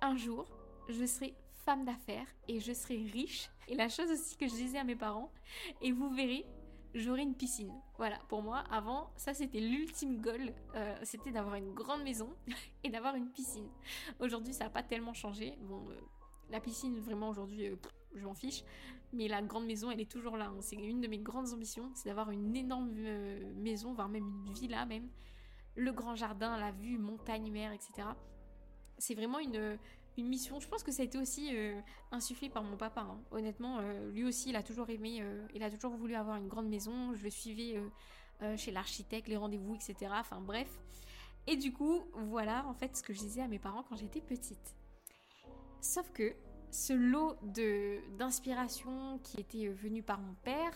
un 0.00 0.16
jour, 0.16 0.46
je 0.88 1.04
serai 1.04 1.34
femme 1.64 1.84
d'affaires 1.84 2.26
et 2.46 2.60
je 2.60 2.72
serai 2.72 2.96
riche. 2.96 3.50
Et 3.68 3.74
la 3.74 3.88
chose 3.88 4.10
aussi 4.10 4.36
que 4.36 4.46
je 4.46 4.52
disais 4.52 4.78
à 4.78 4.84
mes 4.84 4.96
parents, 4.96 5.32
et 5.80 5.92
vous 5.92 6.10
verrez, 6.10 6.46
j'aurai 6.94 7.22
une 7.22 7.34
piscine. 7.34 7.72
Voilà, 7.96 8.18
pour 8.28 8.42
moi, 8.42 8.64
avant, 8.70 9.10
ça 9.16 9.34
c'était 9.34 9.60
l'ultime 9.60 10.20
goal, 10.20 10.54
euh, 10.74 10.96
c'était 11.02 11.30
d'avoir 11.30 11.54
une 11.54 11.72
grande 11.72 12.02
maison 12.02 12.34
et 12.84 12.90
d'avoir 12.90 13.16
une 13.16 13.30
piscine. 13.30 13.68
Aujourd'hui, 14.20 14.52
ça 14.52 14.64
n'a 14.64 14.70
pas 14.70 14.82
tellement 14.82 15.14
changé. 15.14 15.56
Bon, 15.62 15.88
euh, 15.90 16.00
la 16.50 16.60
piscine, 16.60 17.00
vraiment, 17.00 17.30
aujourd'hui, 17.30 17.66
euh, 17.66 17.76
je 18.14 18.24
m'en 18.24 18.34
fiche. 18.34 18.62
Mais 19.14 19.28
la 19.28 19.42
grande 19.42 19.66
maison, 19.66 19.90
elle 19.90 20.00
est 20.00 20.10
toujours 20.10 20.36
là. 20.36 20.46
Hein. 20.46 20.60
C'est 20.60 20.76
une 20.76 21.00
de 21.00 21.06
mes 21.06 21.18
grandes 21.18 21.52
ambitions, 21.52 21.90
c'est 21.94 22.08
d'avoir 22.08 22.30
une 22.30 22.56
énorme 22.56 22.92
maison, 23.56 23.94
voire 23.94 24.08
même 24.08 24.26
une 24.26 24.52
villa 24.52 24.84
même. 24.86 25.08
Le 25.76 25.92
grand 25.92 26.14
jardin, 26.14 26.56
la 26.56 26.72
vue, 26.72 26.98
montagne, 26.98 27.50
mer, 27.50 27.72
etc. 27.72 28.08
C'est 28.98 29.14
vraiment 29.14 29.38
une, 29.38 29.78
une 30.16 30.28
mission. 30.28 30.60
Je 30.60 30.68
pense 30.68 30.82
que 30.82 30.92
ça 30.92 31.02
a 31.02 31.04
été 31.04 31.18
aussi 31.18 31.56
euh, 31.56 31.80
insufflé 32.12 32.48
par 32.48 32.62
mon 32.62 32.76
papa. 32.76 33.02
Hein. 33.02 33.20
Honnêtement, 33.30 33.78
euh, 33.80 34.10
lui 34.10 34.24
aussi, 34.24 34.50
il 34.50 34.56
a 34.56 34.62
toujours 34.62 34.88
aimé, 34.90 35.18
euh, 35.20 35.46
il 35.54 35.62
a 35.62 35.70
toujours 35.70 35.96
voulu 35.96 36.14
avoir 36.14 36.36
une 36.36 36.48
grande 36.48 36.68
maison. 36.68 37.14
Je 37.14 37.22
le 37.22 37.30
suivais 37.30 37.80
chez 38.56 38.72
l'architecte, 38.72 39.28
les 39.28 39.36
rendez-vous, 39.36 39.74
etc. 39.74 40.12
Enfin 40.12 40.40
bref. 40.40 40.68
Et 41.46 41.56
du 41.56 41.72
coup, 41.72 42.02
voilà 42.14 42.66
en 42.66 42.74
fait 42.74 42.96
ce 42.96 43.02
que 43.02 43.12
je 43.12 43.20
disais 43.20 43.40
à 43.40 43.48
mes 43.48 43.58
parents 43.58 43.84
quand 43.88 43.96
j'étais 43.96 44.20
petite. 44.20 44.76
Sauf 45.80 46.10
que 46.12 46.34
ce 46.74 46.92
lot 46.92 47.36
d'inspiration 48.18 49.18
qui 49.22 49.40
était 49.40 49.68
venu 49.68 50.02
par 50.02 50.18
mon 50.18 50.34
père, 50.42 50.72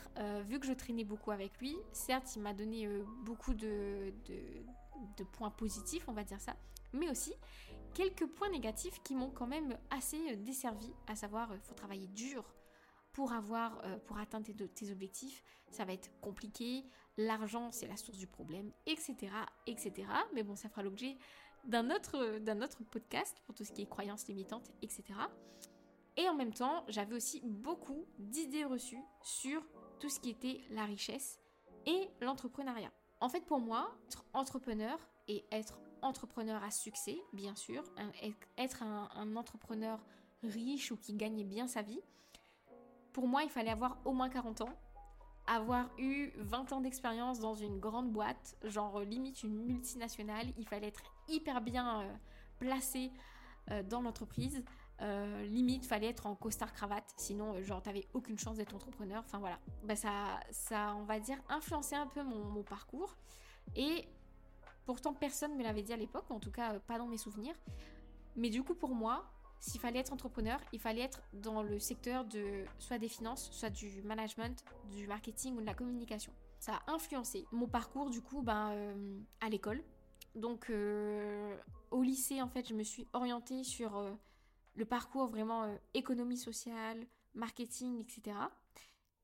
vu 0.46 0.60
que 0.60 0.66
je 0.66 0.72
traînais 0.72 1.02
beaucoup 1.02 1.32
avec 1.32 1.58
lui, 1.58 1.76
certes, 1.92 2.36
il 2.36 2.42
m'a 2.42 2.54
donné 2.54 2.88
beaucoup 3.24 3.52
de, 3.52 4.12
de, 4.26 5.24
points 5.32 5.50
positifs, 5.50 6.08
on 6.08 6.12
va 6.12 6.22
dire 6.22 6.40
ça, 6.40 6.54
mais 6.92 7.10
aussi 7.10 7.34
quelques 7.94 8.26
points 8.26 8.50
négatifs 8.50 9.02
qui 9.02 9.14
m'ont 9.14 9.30
quand 9.30 9.46
même 9.46 9.76
assez 9.90 10.32
euh, 10.32 10.36
desservi, 10.36 10.92
à 11.06 11.16
savoir, 11.16 11.48
il 11.50 11.56
euh, 11.56 11.60
faut 11.60 11.74
travailler 11.74 12.06
dur 12.08 12.44
pour 13.12 13.32
avoir, 13.32 13.80
euh, 13.84 13.98
pour 14.06 14.18
atteindre 14.18 14.46
tes, 14.74 14.92
objectifs, 14.92 15.42
ça 15.70 15.84
va 15.84 15.92
être 15.92 16.10
compliqué, 16.20 16.84
l'argent 17.16 17.72
c'est 17.72 17.88
la 17.88 17.96
source 17.96 18.18
du 18.18 18.26
problème, 18.26 18.70
etc., 18.86 19.16
etc. 19.66 20.08
Mais 20.34 20.42
bon, 20.42 20.54
ça 20.54 20.68
fera 20.68 20.82
l'objet 20.82 21.16
d'un 21.64 21.90
autre, 21.90 22.38
d'un 22.38 22.62
autre 22.62 22.84
podcast 22.84 23.36
pour 23.44 23.54
tout 23.54 23.64
ce 23.64 23.72
qui 23.72 23.82
est 23.82 23.86
croyances 23.86 24.28
limitantes, 24.28 24.70
etc. 24.82 25.02
Et 26.18 26.28
en 26.28 26.34
même 26.34 26.52
temps, 26.52 26.84
j'avais 26.88 27.14
aussi 27.14 27.40
beaucoup 27.44 28.04
d'idées 28.18 28.64
reçues 28.64 29.02
sur 29.22 29.62
tout 30.00 30.08
ce 30.08 30.18
qui 30.18 30.30
était 30.30 30.60
la 30.70 30.84
richesse 30.84 31.40
et 31.86 32.10
l'entrepreneuriat. 32.20 32.90
En 33.20 33.28
fait, 33.28 33.46
pour 33.46 33.60
moi, 33.60 33.96
être 34.08 34.24
entrepreneur 34.32 34.98
et 35.28 35.44
être 35.52 35.78
entrepreneur 36.02 36.62
à 36.64 36.72
succès, 36.72 37.18
bien 37.32 37.54
sûr, 37.54 37.84
être 38.56 38.82
un, 38.82 39.36
entrepreneur 39.36 40.04
riche 40.42 40.90
ou 40.90 40.96
qui 40.96 41.14
gagne 41.14 41.44
bien 41.44 41.68
sa 41.68 41.82
vie, 41.82 42.00
pour 43.12 43.28
moi, 43.28 43.44
il 43.44 43.50
fallait 43.50 43.70
avoir 43.70 43.98
au 44.04 44.12
moins 44.12 44.28
40 44.28 44.62
ans, 44.62 44.76
avoir 45.46 45.88
eu 45.98 46.32
20 46.36 46.72
ans 46.72 46.80
d'expérience 46.80 47.38
dans 47.38 47.54
une 47.54 47.78
grande 47.78 48.10
boîte, 48.10 48.56
genre 48.64 49.00
limite 49.00 49.44
une 49.44 49.56
multinationale, 49.64 50.46
il 50.58 50.66
fallait 50.66 50.88
être 50.88 51.02
hyper 51.28 51.60
bien 51.60 52.00
euh, 52.00 52.14
placé 52.58 53.12
euh, 53.70 53.82
dans 53.82 54.00
l'entreprise, 54.00 54.64
euh, 55.00 55.46
limite, 55.46 55.86
fallait 55.86 56.08
être 56.08 56.26
en 56.26 56.34
costard 56.34 56.72
cravate, 56.72 57.14
sinon, 57.16 57.54
euh, 57.54 57.62
genre, 57.62 57.80
t'avais 57.80 58.08
aucune 58.14 58.36
chance 58.36 58.56
d'être 58.56 58.74
entrepreneur. 58.74 59.22
Enfin 59.24 59.38
voilà, 59.38 59.58
bah, 59.84 59.94
ça, 59.94 60.40
ça, 60.50 60.96
on 60.96 61.04
va 61.04 61.20
dire, 61.20 61.38
influencé 61.48 61.94
un 61.94 62.08
peu 62.08 62.22
mon, 62.24 62.62
parcours. 62.64 63.16
Et 63.76 64.08
pourtant, 64.86 65.14
personne 65.14 65.56
me 65.56 65.62
l'avait 65.62 65.82
dit 65.82 65.92
à 65.92 65.96
l'époque, 65.96 66.28
en 66.30 66.40
tout 66.40 66.50
cas, 66.50 66.74
euh, 66.74 66.78
pas 66.80 66.98
dans 66.98 67.06
mes 67.06 67.16
souvenirs. 67.16 67.54
Mais 68.34 68.50
du 68.50 68.64
coup, 68.64 68.74
pour 68.74 68.90
moi, 68.90 69.24
s'il 69.60 69.80
fallait 69.80 70.00
être 70.00 70.12
entrepreneur, 70.12 70.58
il 70.72 70.80
fallait 70.80 71.02
être 71.02 71.22
dans 71.32 71.62
le 71.62 71.78
secteur 71.78 72.24
de 72.24 72.64
soit 72.80 72.98
des 72.98 73.08
finances, 73.08 73.50
soit 73.52 73.70
du 73.70 74.02
management, 74.02 74.64
du 74.90 75.06
marketing 75.06 75.56
ou 75.56 75.60
de 75.60 75.66
la 75.66 75.74
communication. 75.74 76.32
Ça 76.58 76.80
a 76.86 76.92
influencé 76.92 77.46
mon 77.52 77.68
parcours, 77.68 78.10
du 78.10 78.20
coup, 78.20 78.42
ben, 78.42 78.74
à 79.40 79.48
l'école. 79.48 79.82
Donc, 80.34 80.70
au 81.90 82.02
lycée, 82.02 82.42
en 82.42 82.48
fait, 82.48 82.68
je 82.68 82.74
me 82.74 82.82
suis 82.82 83.08
orientée 83.12 83.64
sur 83.64 84.16
le 84.78 84.84
parcours 84.84 85.26
vraiment 85.26 85.64
euh, 85.64 85.76
économie 85.92 86.38
sociale, 86.38 87.04
marketing, 87.34 88.00
etc. 88.00 88.36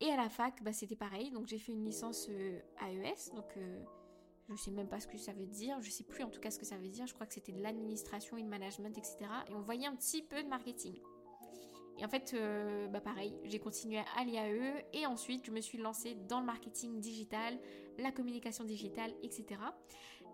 Et 0.00 0.10
à 0.10 0.16
la 0.16 0.28
fac, 0.28 0.62
bah, 0.62 0.72
c'était 0.72 0.96
pareil. 0.96 1.30
Donc 1.30 1.46
j'ai 1.46 1.58
fait 1.58 1.72
une 1.72 1.84
licence 1.84 2.26
euh, 2.28 2.60
AES. 2.82 3.34
Donc 3.34 3.56
euh, 3.56 3.80
je 4.50 4.56
sais 4.56 4.72
même 4.72 4.88
pas 4.88 5.00
ce 5.00 5.06
que 5.06 5.16
ça 5.16 5.32
veut 5.32 5.46
dire. 5.46 5.80
Je 5.80 5.90
sais 5.90 6.04
plus 6.04 6.24
en 6.24 6.30
tout 6.30 6.40
cas 6.40 6.50
ce 6.50 6.58
que 6.58 6.66
ça 6.66 6.76
veut 6.76 6.88
dire. 6.88 7.06
Je 7.06 7.14
crois 7.14 7.26
que 7.26 7.34
c'était 7.34 7.52
de 7.52 7.62
l'administration 7.62 8.36
et 8.36 8.42
le 8.42 8.48
management, 8.48 8.98
etc. 8.98 9.18
Et 9.48 9.54
on 9.54 9.60
voyait 9.60 9.86
un 9.86 9.94
petit 9.94 10.22
peu 10.22 10.42
de 10.42 10.48
marketing. 10.48 10.98
Et 11.96 12.04
en 12.04 12.08
fait, 12.08 12.34
bah 12.90 13.00
pareil, 13.00 13.38
j'ai 13.44 13.60
continué 13.60 13.98
à 14.16 14.24
l'IAE 14.24 14.84
et 14.92 15.06
ensuite 15.06 15.46
je 15.46 15.52
me 15.52 15.60
suis 15.60 15.78
lancée 15.78 16.16
dans 16.28 16.40
le 16.40 16.46
marketing 16.46 16.98
digital, 16.98 17.56
la 17.98 18.10
communication 18.10 18.64
digitale, 18.64 19.14
etc. 19.22 19.60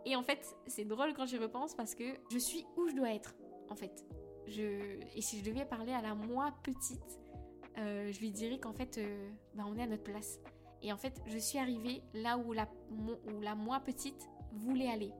Et 0.07 0.17
en 0.17 0.23
fait, 0.23 0.57
c'est 0.67 0.87
drôle 0.87 1.13
quand 1.13 1.27
j'y 1.27 1.37
repense 1.37 1.75
parce 1.75 1.95
que 1.95 2.15
je 2.31 2.39
suis 2.39 2.65
où 2.79 2.89
je 2.89 2.95
dois 2.95 3.13
être, 3.13 3.35
en 3.69 3.77
fait. 3.77 4.07
Et 4.59 5.21
si 5.23 5.39
je 5.39 5.45
devais 5.45 5.65
parler 5.65 5.93
à 5.93 6.03
la 6.03 6.15
moi 6.15 6.53
petite, 6.63 7.21
euh, 7.79 8.11
je 8.13 8.21
lui 8.21 8.31
dirais 8.31 8.59
qu'en 8.59 8.73
fait, 8.73 8.99
euh, 8.99 9.31
bah, 9.55 9.65
on 9.67 9.77
est 9.77 9.83
à 9.83 9.87
notre 9.87 10.03
place. 10.03 10.41
Et 10.83 10.93
en 10.93 10.97
fait, 10.97 11.21
je 11.27 11.39
suis 11.39 11.59
arrivée 11.59 12.03
là 12.15 12.39
où 12.39 12.53
la, 12.53 12.67
moi 13.55 13.81
petite 13.81 14.29
voulait 14.53 14.89
aller. 14.89 15.13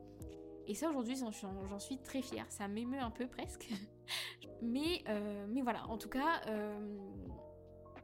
Et 0.67 0.75
ça, 0.75 0.89
aujourd'hui, 0.89 1.17
j'en 1.17 1.79
suis 1.79 1.99
très 1.99 2.23
fière. 2.23 2.47
Ça 2.51 2.69
m'émeut 2.69 3.01
un 3.01 3.11
peu 3.11 3.27
presque. 3.27 3.69
mais, 4.63 5.03
euh, 5.09 5.47
mais 5.49 5.63
voilà, 5.63 5.87
en 5.89 5.99
tout 5.99 6.09
cas, 6.09 6.41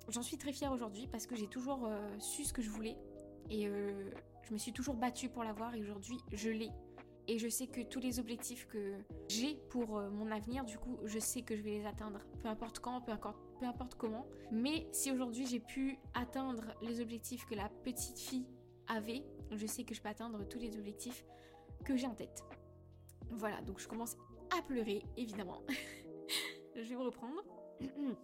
j'en 0.08 0.22
suis 0.22 0.36
très 0.36 0.52
fière 0.52 0.72
aujourd'hui 0.72 1.06
parce 1.06 1.26
que 1.26 1.36
j'ai 1.36 1.48
toujours 1.48 1.88
su 2.18 2.44
ce 2.44 2.52
que 2.52 2.62
je 2.62 2.70
voulais. 2.70 2.96
Et 3.50 3.66
je 3.66 4.52
me 4.52 4.58
suis 4.58 4.72
toujours 4.72 4.94
battue 4.96 5.28
pour 5.28 5.44
l'avoir 5.44 5.74
et 5.74 5.80
aujourd'hui, 5.80 6.18
je 6.32 6.50
l'ai. 6.50 6.70
Et 7.28 7.38
je 7.38 7.48
sais 7.48 7.66
que 7.66 7.80
tous 7.80 7.98
les 7.98 8.20
objectifs 8.20 8.66
que 8.68 8.94
j'ai 9.28 9.56
pour 9.70 9.98
euh, 9.98 10.10
mon 10.10 10.30
avenir, 10.30 10.64
du 10.64 10.78
coup, 10.78 10.98
je 11.04 11.18
sais 11.18 11.42
que 11.42 11.56
je 11.56 11.62
vais 11.62 11.78
les 11.78 11.86
atteindre. 11.86 12.20
Peu 12.40 12.48
importe 12.48 12.78
quand, 12.78 13.00
peu 13.00 13.12
importe, 13.12 13.94
comment. 13.96 14.26
Mais 14.52 14.86
si 14.92 15.10
aujourd'hui 15.10 15.46
j'ai 15.46 15.58
pu 15.58 15.98
atteindre 16.14 16.62
les 16.82 17.00
objectifs 17.00 17.44
que 17.46 17.54
la 17.54 17.68
petite 17.84 18.18
fille 18.18 18.46
avait, 18.86 19.24
je 19.50 19.66
sais 19.66 19.82
que 19.82 19.94
je 19.94 20.00
peux 20.00 20.08
atteindre 20.08 20.46
tous 20.46 20.58
les 20.58 20.76
objectifs 20.76 21.24
que 21.84 21.96
j'ai 21.96 22.06
en 22.06 22.14
tête. 22.14 22.44
Voilà, 23.30 23.60
donc 23.62 23.80
je 23.80 23.88
commence 23.88 24.16
à 24.56 24.62
pleurer, 24.62 25.02
évidemment. 25.16 25.62
je 26.76 26.82
vais 26.82 26.94
me 26.94 27.02
reprendre. 27.02 27.42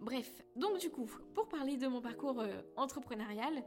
Bref, 0.00 0.42
donc 0.54 0.78
du 0.78 0.90
coup, 0.90 1.06
pour 1.34 1.48
parler 1.48 1.78
de 1.78 1.86
mon 1.86 2.02
parcours 2.02 2.40
euh, 2.40 2.60
entrepreneurial, 2.76 3.64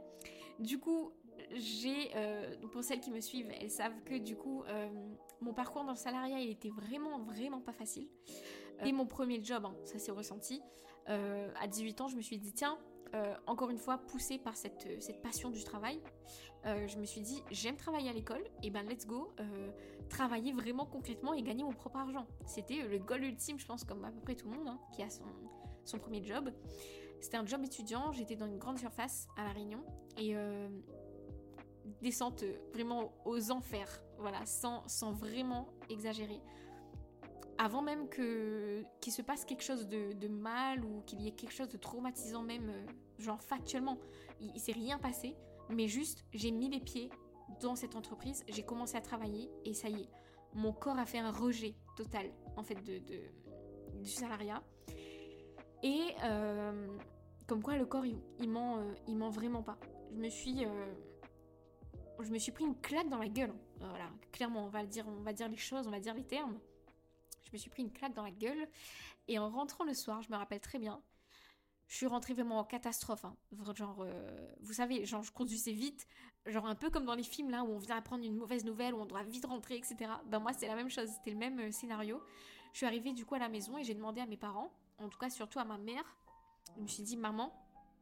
du 0.60 0.78
coup, 0.78 1.12
j'ai, 1.54 2.10
euh, 2.16 2.54
pour 2.72 2.82
celles 2.84 3.00
qui 3.00 3.10
me 3.10 3.20
suivent, 3.20 3.50
elles 3.60 3.70
savent 3.70 4.00
que 4.04 4.16
du 4.16 4.36
coup, 4.36 4.62
euh, 4.64 4.88
mon 5.40 5.52
parcours 5.52 5.84
dans 5.84 5.92
le 5.92 5.96
salariat, 5.96 6.40
il 6.40 6.50
était 6.50 6.70
vraiment, 6.70 7.18
vraiment 7.20 7.60
pas 7.60 7.72
facile. 7.72 8.08
Et 8.84 8.92
mon 8.92 9.06
premier 9.06 9.42
job, 9.42 9.64
hein, 9.64 9.74
ça 9.84 9.98
s'est 9.98 10.12
ressenti. 10.12 10.62
Euh, 11.08 11.52
à 11.60 11.66
18 11.66 12.00
ans, 12.00 12.08
je 12.08 12.16
me 12.16 12.22
suis 12.22 12.38
dit, 12.38 12.52
tiens, 12.52 12.78
encore 13.46 13.70
une 13.70 13.78
fois, 13.78 13.98
poussée 13.98 14.38
par 14.38 14.56
cette, 14.56 14.86
passion 15.22 15.50
du 15.50 15.64
travail, 15.64 16.00
je 16.64 16.98
me 16.98 17.04
suis 17.04 17.22
dit, 17.22 17.42
j'aime 17.50 17.76
travailler 17.76 18.10
à 18.10 18.12
l'école, 18.12 18.44
et 18.62 18.70
ben 18.70 18.86
let's 18.86 19.06
go, 19.06 19.32
travailler 20.10 20.52
vraiment 20.52 20.84
concrètement 20.84 21.32
et 21.32 21.42
gagner 21.42 21.64
mon 21.64 21.72
propre 21.72 21.96
argent. 21.96 22.26
C'était 22.46 22.86
le 22.86 22.98
goal 22.98 23.24
ultime, 23.24 23.58
je 23.58 23.66
pense, 23.66 23.82
comme 23.82 24.04
à 24.04 24.12
peu 24.12 24.20
près 24.20 24.34
tout 24.36 24.48
le 24.50 24.56
monde 24.56 24.68
hein, 24.68 24.78
qui 24.94 25.02
a 25.02 25.08
son 25.84 25.98
premier 25.98 26.22
job. 26.22 26.52
C'était 27.20 27.38
un 27.38 27.46
job 27.46 27.64
étudiant, 27.64 28.12
j'étais 28.12 28.36
dans 28.36 28.46
une 28.46 28.58
grande 28.58 28.78
surface 28.78 29.26
à 29.36 29.44
La 29.44 29.52
Réunion, 29.52 29.82
et 30.18 30.36
descente 32.00 32.44
vraiment 32.72 33.12
aux 33.24 33.50
enfers, 33.50 34.02
voilà, 34.18 34.44
sans, 34.46 34.86
sans 34.88 35.12
vraiment 35.12 35.68
exagérer. 35.88 36.40
Avant 37.58 37.82
même 37.82 38.08
que 38.08 38.84
qu'il 39.00 39.12
se 39.12 39.22
passe 39.22 39.44
quelque 39.44 39.64
chose 39.64 39.88
de, 39.88 40.28
mal 40.28 40.84
ou 40.84 41.02
qu'il 41.02 41.20
y 41.20 41.28
ait 41.28 41.32
quelque 41.32 41.52
chose 41.52 41.68
de 41.68 41.76
traumatisant 41.76 42.42
même, 42.42 42.70
euh, 42.70 42.86
genre 43.18 43.42
factuellement, 43.42 43.98
il, 44.40 44.52
il 44.54 44.60
s'est 44.60 44.72
rien 44.72 44.98
passé, 44.98 45.34
mais 45.68 45.88
juste 45.88 46.24
j'ai 46.32 46.52
mis 46.52 46.68
les 46.68 46.80
pieds 46.80 47.10
dans 47.60 47.74
cette 47.74 47.96
entreprise, 47.96 48.44
j'ai 48.48 48.62
commencé 48.62 48.96
à 48.96 49.00
travailler 49.00 49.50
et 49.64 49.74
ça 49.74 49.88
y 49.88 50.02
est, 50.02 50.08
mon 50.54 50.72
corps 50.72 50.98
a 50.98 51.06
fait 51.06 51.18
un 51.18 51.30
rejet 51.30 51.74
total 51.96 52.30
en 52.56 52.62
fait 52.62 52.82
de, 52.84 53.00
du 54.00 54.10
salariat. 54.10 54.62
Et 55.82 56.14
euh, 56.24 56.86
comme 57.46 57.62
quoi 57.62 57.76
le 57.76 57.86
corps 57.86 58.06
il, 58.06 58.18
il 58.40 58.48
ment, 58.48 58.78
euh, 58.78 58.94
il 59.06 59.16
ment 59.16 59.30
vraiment 59.30 59.62
pas. 59.62 59.78
Je 60.12 60.18
me 60.18 60.28
suis 60.28 60.64
je 62.20 62.30
me 62.30 62.38
suis 62.38 62.52
pris 62.52 62.64
une 62.64 62.80
claque 62.80 63.08
dans 63.08 63.18
la 63.18 63.28
gueule. 63.28 63.54
Voilà, 63.80 64.10
clairement, 64.32 64.64
on 64.64 64.68
va 64.68 64.84
dire, 64.84 65.06
on 65.08 65.22
va 65.22 65.32
dire 65.32 65.48
les 65.48 65.56
choses, 65.56 65.86
on 65.86 65.90
va 65.90 66.00
dire 66.00 66.14
les 66.14 66.24
termes. 66.24 66.58
Je 67.44 67.50
me 67.52 67.58
suis 67.58 67.70
pris 67.70 67.82
une 67.82 67.92
claque 67.92 68.14
dans 68.14 68.22
la 68.22 68.30
gueule. 68.30 68.68
Et 69.28 69.38
en 69.38 69.48
rentrant 69.50 69.84
le 69.84 69.94
soir, 69.94 70.22
je 70.22 70.30
me 70.30 70.36
rappelle 70.36 70.60
très 70.60 70.78
bien, 70.78 71.02
je 71.88 71.96
suis 71.96 72.06
rentrée 72.06 72.34
vraiment 72.34 72.58
en 72.58 72.64
catastrophe. 72.64 73.24
Hein. 73.24 73.36
Genre, 73.74 73.98
euh, 74.00 74.54
vous 74.60 74.74
savez, 74.74 75.04
genre, 75.04 75.22
je 75.22 75.32
conduisais 75.32 75.72
vite, 75.72 76.06
genre 76.46 76.66
un 76.66 76.74
peu 76.74 76.90
comme 76.90 77.04
dans 77.04 77.14
les 77.14 77.22
films 77.22 77.50
là 77.50 77.64
où 77.64 77.68
on 77.68 77.78
vient 77.78 77.96
apprendre 77.96 78.24
une 78.24 78.36
mauvaise 78.36 78.64
nouvelle, 78.64 78.94
où 78.94 79.00
on 79.00 79.06
doit 79.06 79.22
vite 79.22 79.46
rentrer, 79.46 79.76
etc. 79.76 80.10
Ben 80.26 80.38
moi, 80.38 80.52
c'est 80.52 80.66
la 80.66 80.76
même 80.76 80.90
chose, 80.90 81.08
c'était 81.08 81.30
le 81.30 81.38
même 81.38 81.58
euh, 81.58 81.70
scénario. 81.70 82.22
Je 82.72 82.78
suis 82.78 82.86
arrivée 82.86 83.12
du 83.12 83.24
coup 83.24 83.34
à 83.34 83.38
la 83.38 83.48
maison 83.48 83.78
et 83.78 83.84
j'ai 83.84 83.94
demandé 83.94 84.20
à 84.20 84.26
mes 84.26 84.36
parents, 84.36 84.70
en 84.98 85.08
tout 85.08 85.18
cas 85.18 85.30
surtout 85.30 85.58
à 85.58 85.64
ma 85.64 85.78
mère, 85.78 86.04
je 86.76 86.82
me 86.82 86.86
suis 86.86 87.02
dit, 87.02 87.16
maman, 87.16 87.52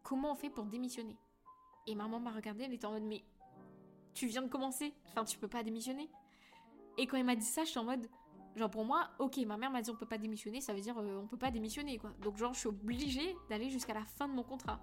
comment 0.03 0.33
on 0.33 0.35
fait 0.35 0.51
pour 0.51 0.65
démissionner? 0.65 1.17
Et 1.87 1.95
maman 1.95 2.19
m'a 2.19 2.33
regardée, 2.33 2.65
elle 2.65 2.75
était 2.75 2.87
en 2.87 2.93
mode, 2.93 3.05
mais 3.05 3.23
tu 4.17 4.27
viens 4.27 4.43
de 4.43 4.49
commencer, 4.49 4.95
enfin 5.09 5.25
tu 5.25 5.39
peux 5.39 5.49
pas 5.49 5.63
démissionner. 5.63 6.09
Et 6.99 7.07
quand 7.07 7.19
il 7.19 7.25
m'a 7.25 7.37
dit 7.37 7.45
ça, 7.45 7.65
je 7.65 7.71
suis 7.71 7.79
en 7.79 7.85
mode, 7.85 8.09
genre 8.57 8.71
pour 8.71 8.85
moi, 8.85 9.11
ok, 9.19 9.37
ma 9.47 9.57
mère 9.59 9.71
m'a 9.71 9.83
dit 9.83 9.91
on 9.91 9.97
peut 9.97 10.07
pas 10.07 10.19
démissionner, 10.19 10.61
ça 10.61 10.73
veut 10.73 10.81
dire 10.81 10.99
euh, 10.99 11.21
on 11.23 11.27
peut 11.27 11.37
pas 11.37 11.51
démissionner 11.51 11.99
quoi. 11.99 12.11
Donc 12.23 12.39
genre 12.39 12.55
je 12.55 12.61
suis 12.61 12.69
obligée 12.69 13.37
d'aller 13.51 13.69
jusqu'à 13.69 13.95
la 13.95 14.05
fin 14.05 14.27
de 14.27 14.33
mon 14.33 14.43
contrat. 14.43 14.81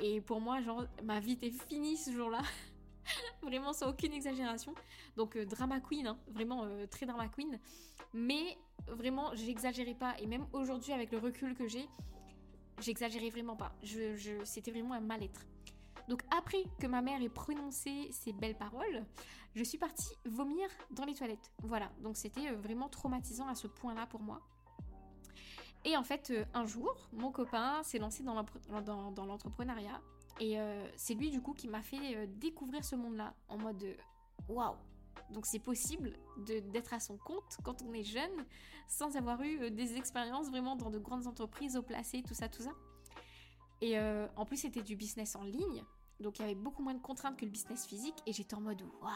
Et 0.00 0.20
pour 0.20 0.40
moi, 0.40 0.62
genre 0.62 0.84
ma 1.02 1.18
vie 1.20 1.32
était 1.32 1.50
finie 1.50 1.96
ce 1.96 2.12
jour-là. 2.12 2.40
vraiment 3.42 3.72
sans 3.72 3.90
aucune 3.90 4.12
exagération. 4.12 4.74
Donc 5.16 5.36
euh, 5.36 5.44
drama 5.44 5.80
queen, 5.80 6.06
hein, 6.06 6.18
vraiment 6.28 6.64
euh, 6.64 6.86
très 6.86 7.06
drama 7.06 7.28
queen. 7.28 7.58
Mais 8.14 8.56
vraiment, 8.86 9.34
j'exagérais 9.34 9.94
pas. 9.94 10.14
Et 10.20 10.26
même 10.26 10.46
aujourd'hui, 10.52 10.92
avec 10.92 11.10
le 11.10 11.18
recul 11.18 11.54
que 11.54 11.66
j'ai, 11.66 11.88
j'exagérais 12.80 13.30
vraiment 13.30 13.56
pas. 13.56 13.72
Je, 13.82 14.40
C'était 14.44 14.70
vraiment 14.70 14.94
un 14.94 15.00
mal-être. 15.00 15.46
Donc 16.10 16.24
après 16.36 16.64
que 16.80 16.88
ma 16.88 17.02
mère 17.02 17.22
ait 17.22 17.28
prononcé 17.28 18.08
ces 18.10 18.32
belles 18.32 18.58
paroles, 18.58 19.06
je 19.54 19.62
suis 19.62 19.78
partie 19.78 20.12
vomir 20.24 20.68
dans 20.90 21.04
les 21.04 21.14
toilettes. 21.14 21.52
Voilà, 21.62 21.88
donc 22.00 22.16
c'était 22.16 22.48
euh, 22.48 22.56
vraiment 22.56 22.88
traumatisant 22.88 23.46
à 23.46 23.54
ce 23.54 23.68
point-là 23.68 24.08
pour 24.08 24.20
moi. 24.20 24.40
Et 25.84 25.96
en 25.96 26.02
fait, 26.02 26.32
euh, 26.32 26.44
un 26.52 26.66
jour, 26.66 27.08
mon 27.12 27.30
copain 27.30 27.80
s'est 27.84 28.00
lancé 28.00 28.24
dans 28.24 28.34
l'entrepreneuriat. 28.34 30.02
Et 30.40 30.58
euh, 30.58 30.84
c'est 30.96 31.14
lui, 31.14 31.30
du 31.30 31.40
coup, 31.40 31.52
qui 31.52 31.68
m'a 31.68 31.80
fait 31.80 32.26
découvrir 32.26 32.84
ce 32.84 32.96
monde-là 32.96 33.32
en 33.48 33.58
mode 33.58 33.96
waouh! 34.48 34.74
Donc 35.30 35.46
c'est 35.46 35.60
possible 35.60 36.14
d'être 36.38 36.92
à 36.92 36.98
son 36.98 37.18
compte 37.18 37.58
quand 37.62 37.82
on 37.82 37.92
est 37.92 38.02
jeune, 38.02 38.44
sans 38.88 39.14
avoir 39.14 39.40
eu 39.42 39.70
des 39.70 39.96
expériences 39.96 40.48
vraiment 40.48 40.74
dans 40.74 40.90
de 40.90 40.98
grandes 40.98 41.28
entreprises 41.28 41.76
au 41.76 41.82
placé, 41.82 42.24
tout 42.24 42.34
ça, 42.34 42.48
tout 42.48 42.62
ça. 42.62 42.72
Et 43.80 43.96
en 44.00 44.44
plus, 44.44 44.56
c'était 44.56 44.82
du 44.82 44.96
business 44.96 45.36
en 45.36 45.44
ligne. 45.44 45.84
Donc 46.20 46.38
il 46.38 46.42
y 46.42 46.44
avait 46.44 46.54
beaucoup 46.54 46.82
moins 46.82 46.94
de 46.94 47.00
contraintes 47.00 47.36
que 47.36 47.44
le 47.44 47.50
business 47.50 47.86
physique 47.86 48.16
et 48.26 48.32
j'étais 48.32 48.54
en 48.54 48.60
mode 48.60 48.82
waouh, 49.02 49.10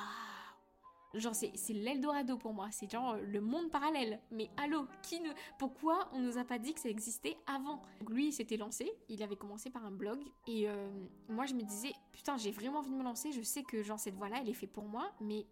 Genre, 1.14 1.34
c'est, 1.34 1.52
c'est 1.54 1.72
l'Eldorado 1.72 2.36
pour 2.36 2.52
moi. 2.52 2.68
C'est 2.72 2.90
genre 2.90 3.16
le 3.16 3.40
monde 3.40 3.70
parallèle. 3.70 4.20
Mais 4.32 4.50
allô, 4.56 4.86
qui 5.02 5.20
ne. 5.20 5.30
Pourquoi 5.58 6.08
on 6.12 6.18
nous 6.18 6.38
a 6.38 6.44
pas 6.44 6.58
dit 6.58 6.74
que 6.74 6.80
ça 6.80 6.88
existait 6.88 7.36
avant? 7.46 7.82
Donc, 8.00 8.10
Lui, 8.10 8.28
il 8.28 8.32
s'était 8.32 8.56
lancé. 8.56 8.92
Il 9.08 9.22
avait 9.22 9.36
commencé 9.36 9.70
par 9.70 9.84
un 9.84 9.92
blog. 9.92 10.18
Et 10.48 10.68
euh, 10.68 10.90
moi, 11.28 11.46
je 11.46 11.54
me 11.54 11.62
disais, 11.62 11.92
putain, 12.12 12.36
j'ai 12.36 12.50
vraiment 12.50 12.80
envie 12.80 12.90
de 12.90 12.96
me 12.96 13.04
lancer. 13.04 13.30
Je 13.30 13.42
sais 13.42 13.62
que, 13.62 13.82
genre, 13.82 13.98
cette 13.98 14.16
voie-là, 14.16 14.38
elle 14.40 14.48
est 14.48 14.54
faite 14.54 14.72
pour 14.72 14.84
moi. 14.84 15.12
Mais 15.20 15.46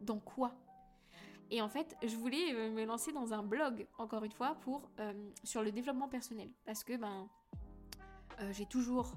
dans 0.00 0.18
quoi? 0.18 0.52
Et 1.50 1.60
en 1.60 1.68
fait, 1.68 1.94
je 2.02 2.16
voulais 2.16 2.54
euh, 2.54 2.70
me 2.70 2.84
lancer 2.86 3.12
dans 3.12 3.34
un 3.34 3.42
blog, 3.42 3.86
encore 3.98 4.24
une 4.24 4.32
fois, 4.32 4.54
pour, 4.62 4.90
euh, 5.00 5.12
sur 5.42 5.62
le 5.62 5.70
développement 5.70 6.08
personnel. 6.08 6.48
Parce 6.64 6.82
que 6.82 6.96
ben, 6.96 7.28
j'ai 8.50 8.66
toujours 8.66 9.12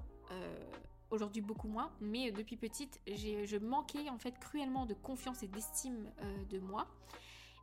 aujourd'hui 1.09 1.41
beaucoup 1.41 1.67
moins, 1.67 1.91
mais 2.01 2.29
euh, 2.29 2.31
depuis 2.31 2.57
petite, 2.57 2.99
je 3.07 3.57
manquais 3.57 4.09
en 4.09 4.17
fait 4.17 4.37
cruellement 4.39 4.85
de 4.85 4.93
confiance 4.93 5.43
et 5.43 5.47
d'estime 5.47 6.11
euh, 6.21 6.45
de 6.45 6.59
moi. 6.59 6.87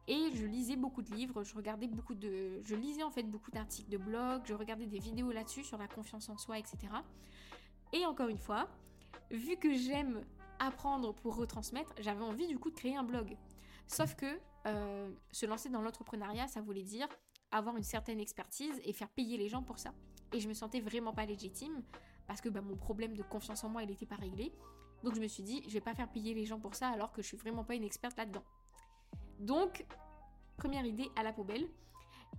Et 0.06 0.30
je 0.34 0.44
lisais 0.44 0.76
beaucoup 0.76 1.00
de 1.00 1.10
livres, 1.14 1.44
je 1.44 1.54
regardais 1.54 1.88
beaucoup 1.88 2.14
de, 2.14 2.60
je 2.62 2.74
lisais 2.74 3.02
en 3.02 3.10
fait 3.10 3.22
beaucoup 3.22 3.50
d'articles 3.50 3.90
de 3.90 3.96
blog, 3.96 4.42
je 4.44 4.52
regardais 4.52 4.86
des 4.86 4.98
vidéos 4.98 5.32
là-dessus 5.32 5.64
sur 5.64 5.78
la 5.78 5.88
confiance 5.88 6.28
en 6.28 6.36
soi, 6.36 6.58
etc. 6.58 6.76
Et 7.94 8.04
encore 8.04 8.28
une 8.28 8.38
fois, 8.38 8.68
vu 9.30 9.56
que 9.56 9.72
j'aime 9.72 10.22
apprendre 10.58 11.14
pour 11.14 11.36
retransmettre, 11.36 11.94
j'avais 12.00 12.22
envie 12.22 12.46
du 12.46 12.58
coup 12.58 12.70
de 12.70 12.76
créer 12.76 12.96
un 12.96 13.02
blog. 13.02 13.36
Sauf 13.86 14.14
que 14.14 14.38
euh, 14.66 15.10
se 15.30 15.46
lancer 15.46 15.68
dans 15.70 15.80
l'entrepreneuriat, 15.80 16.48
ça 16.48 16.60
voulait 16.60 16.82
dire 16.82 17.08
avoir 17.50 17.76
une 17.76 17.82
certaine 17.82 18.20
expertise 18.20 18.80
et 18.84 18.92
faire 18.92 19.08
payer 19.08 19.38
les 19.38 19.48
gens 19.48 19.62
pour 19.62 19.78
ça. 19.78 19.94
Et 20.32 20.40
je 20.40 20.48
me 20.48 20.54
sentais 20.54 20.80
vraiment 20.80 21.12
pas 21.12 21.24
légitime 21.24 21.82
parce 22.26 22.40
que 22.40 22.48
bah, 22.48 22.60
mon 22.60 22.76
problème 22.76 23.16
de 23.16 23.22
confiance 23.22 23.64
en 23.64 23.68
moi, 23.68 23.82
il 23.82 23.88
n'était 23.88 24.06
pas 24.06 24.16
réglé. 24.16 24.52
Donc 25.02 25.14
je 25.14 25.20
me 25.20 25.28
suis 25.28 25.42
dit, 25.42 25.62
je 25.66 25.72
vais 25.72 25.80
pas 25.80 25.94
faire 25.94 26.10
payer 26.10 26.34
les 26.34 26.46
gens 26.46 26.58
pour 26.58 26.74
ça 26.74 26.88
alors 26.88 27.12
que 27.12 27.22
je 27.22 27.26
suis 27.26 27.36
vraiment 27.36 27.64
pas 27.64 27.74
une 27.74 27.84
experte 27.84 28.16
là-dedans. 28.16 28.44
Donc, 29.38 29.84
première 30.56 30.84
idée 30.84 31.10
à 31.16 31.22
la 31.22 31.32
poubelle. 31.32 31.68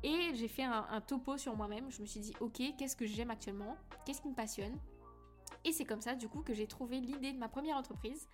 Et 0.04 0.36
j'ai 0.36 0.48
fait 0.48 0.63
un, 0.63 1.01
topo 1.01 1.38
sur 1.38 1.56
moi-même. 1.56 1.89
Je 1.89 2.01
me 2.01 2.06
suis 2.06 2.20
dit, 2.20 2.34
ok, 2.39 2.62
qu'est-ce 2.77 2.96
que 2.96 3.06
j'aime 3.06 3.32
actuellement? 3.32 3.77
Qu'est-ce 4.06 4.22
qui 4.22 4.27
me 4.27 4.36
passionne? 4.36 4.77
Et 5.63 5.72
c'est 5.72 5.86
comme 5.86 6.01
ça, 6.01 6.15
du 6.15 6.27
coup, 6.27 6.42
que 6.42 6.54
j'ai 6.54 6.68
trouvé 6.68 7.00
l'idée 7.00 7.32
de 7.32 7.38
ma 7.38 7.48
première 7.48 7.77
entreprise. 7.77 8.27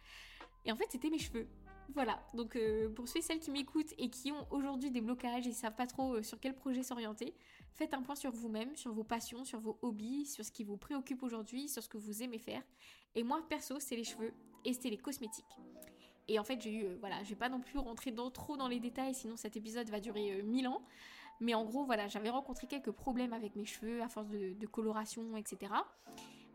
Et 0.65 0.72
en 0.72 0.75
fait, 0.75 0.88
c'était 0.89 1.10
mes 1.10 1.20
cheveux. 1.20 1.48
Voilà, 1.94 2.20
donc 2.34 2.56
euh, 2.56 2.90
pour 2.90 3.08
ceux 3.08 3.20
et 3.20 3.22
celles 3.22 3.40
qui 3.40 3.52
m'écoutent 3.52 3.94
et 3.98 4.10
qui 4.10 4.32
ont 4.32 4.48
aujourd'hui 4.50 4.92
des 4.92 5.02
blocages 5.02 5.46
et 5.46 5.50
ne 5.50 5.56
savent 5.56 5.76
pas 5.76 5.88
trop 5.88 6.16
euh, 6.16 6.24
sur 6.24 6.40
quel 6.40 6.56
projet 6.56 6.84
s'orienter, 6.84 7.34
faites 7.76 7.94
un 7.94 8.02
point 8.02 8.16
sur 8.16 8.32
vous-même, 8.32 8.76
sur 8.78 8.94
vos 8.94 9.04
passions, 9.04 9.44
sur 9.44 9.60
vos 9.60 9.78
hobbies, 9.82 10.26
sur 10.26 10.46
ce 10.46 10.52
qui 10.52 10.64
vous 10.64 10.78
préoccupe 10.78 11.22
aujourd'hui, 11.22 11.68
sur 11.68 11.84
ce 11.84 11.90
que 11.90 11.98
vous 11.98 12.24
aimez 12.24 12.40
faire. 12.40 12.64
Et 13.16 13.24
moi, 13.24 13.42
perso, 13.50 13.80
c'est 13.80 13.96
les 13.96 14.06
cheveux 14.06 14.34
et 14.64 14.74
c'était 14.74 14.90
les 14.90 14.98
cosmétiques. 14.98 15.58
Et 16.30 16.40
en 16.40 16.46
fait, 16.46 16.62
j'ai 16.62 16.72
eu, 16.72 16.86
euh, 16.86 16.98
voilà, 17.02 17.22
je 17.24 17.30
vais 17.30 17.36
pas 17.36 17.50
non 17.50 17.60
plus 17.60 17.78
rentrer 17.78 18.12
dans, 18.12 18.32
trop 18.32 18.56
dans 18.56 18.70
les 18.70 18.80
détails, 18.80 19.14
sinon 19.14 19.36
cet 19.36 19.58
épisode 19.58 19.90
va 19.90 20.00
durer 20.00 20.42
mille 20.44 20.68
ans. 20.68 20.82
Mais 21.42 21.56
en 21.56 21.66
gros, 21.66 21.84
voilà, 21.84 22.08
j'avais 22.08 22.30
rencontré 22.30 22.68
quelques 22.68 22.92
problèmes 22.92 23.34
avec 23.34 23.56
mes 23.56 23.66
cheveux 23.66 24.02
à 24.02 24.08
force 24.08 24.30
de, 24.30 24.68
coloration, 24.68 25.36
etc. 25.36 25.74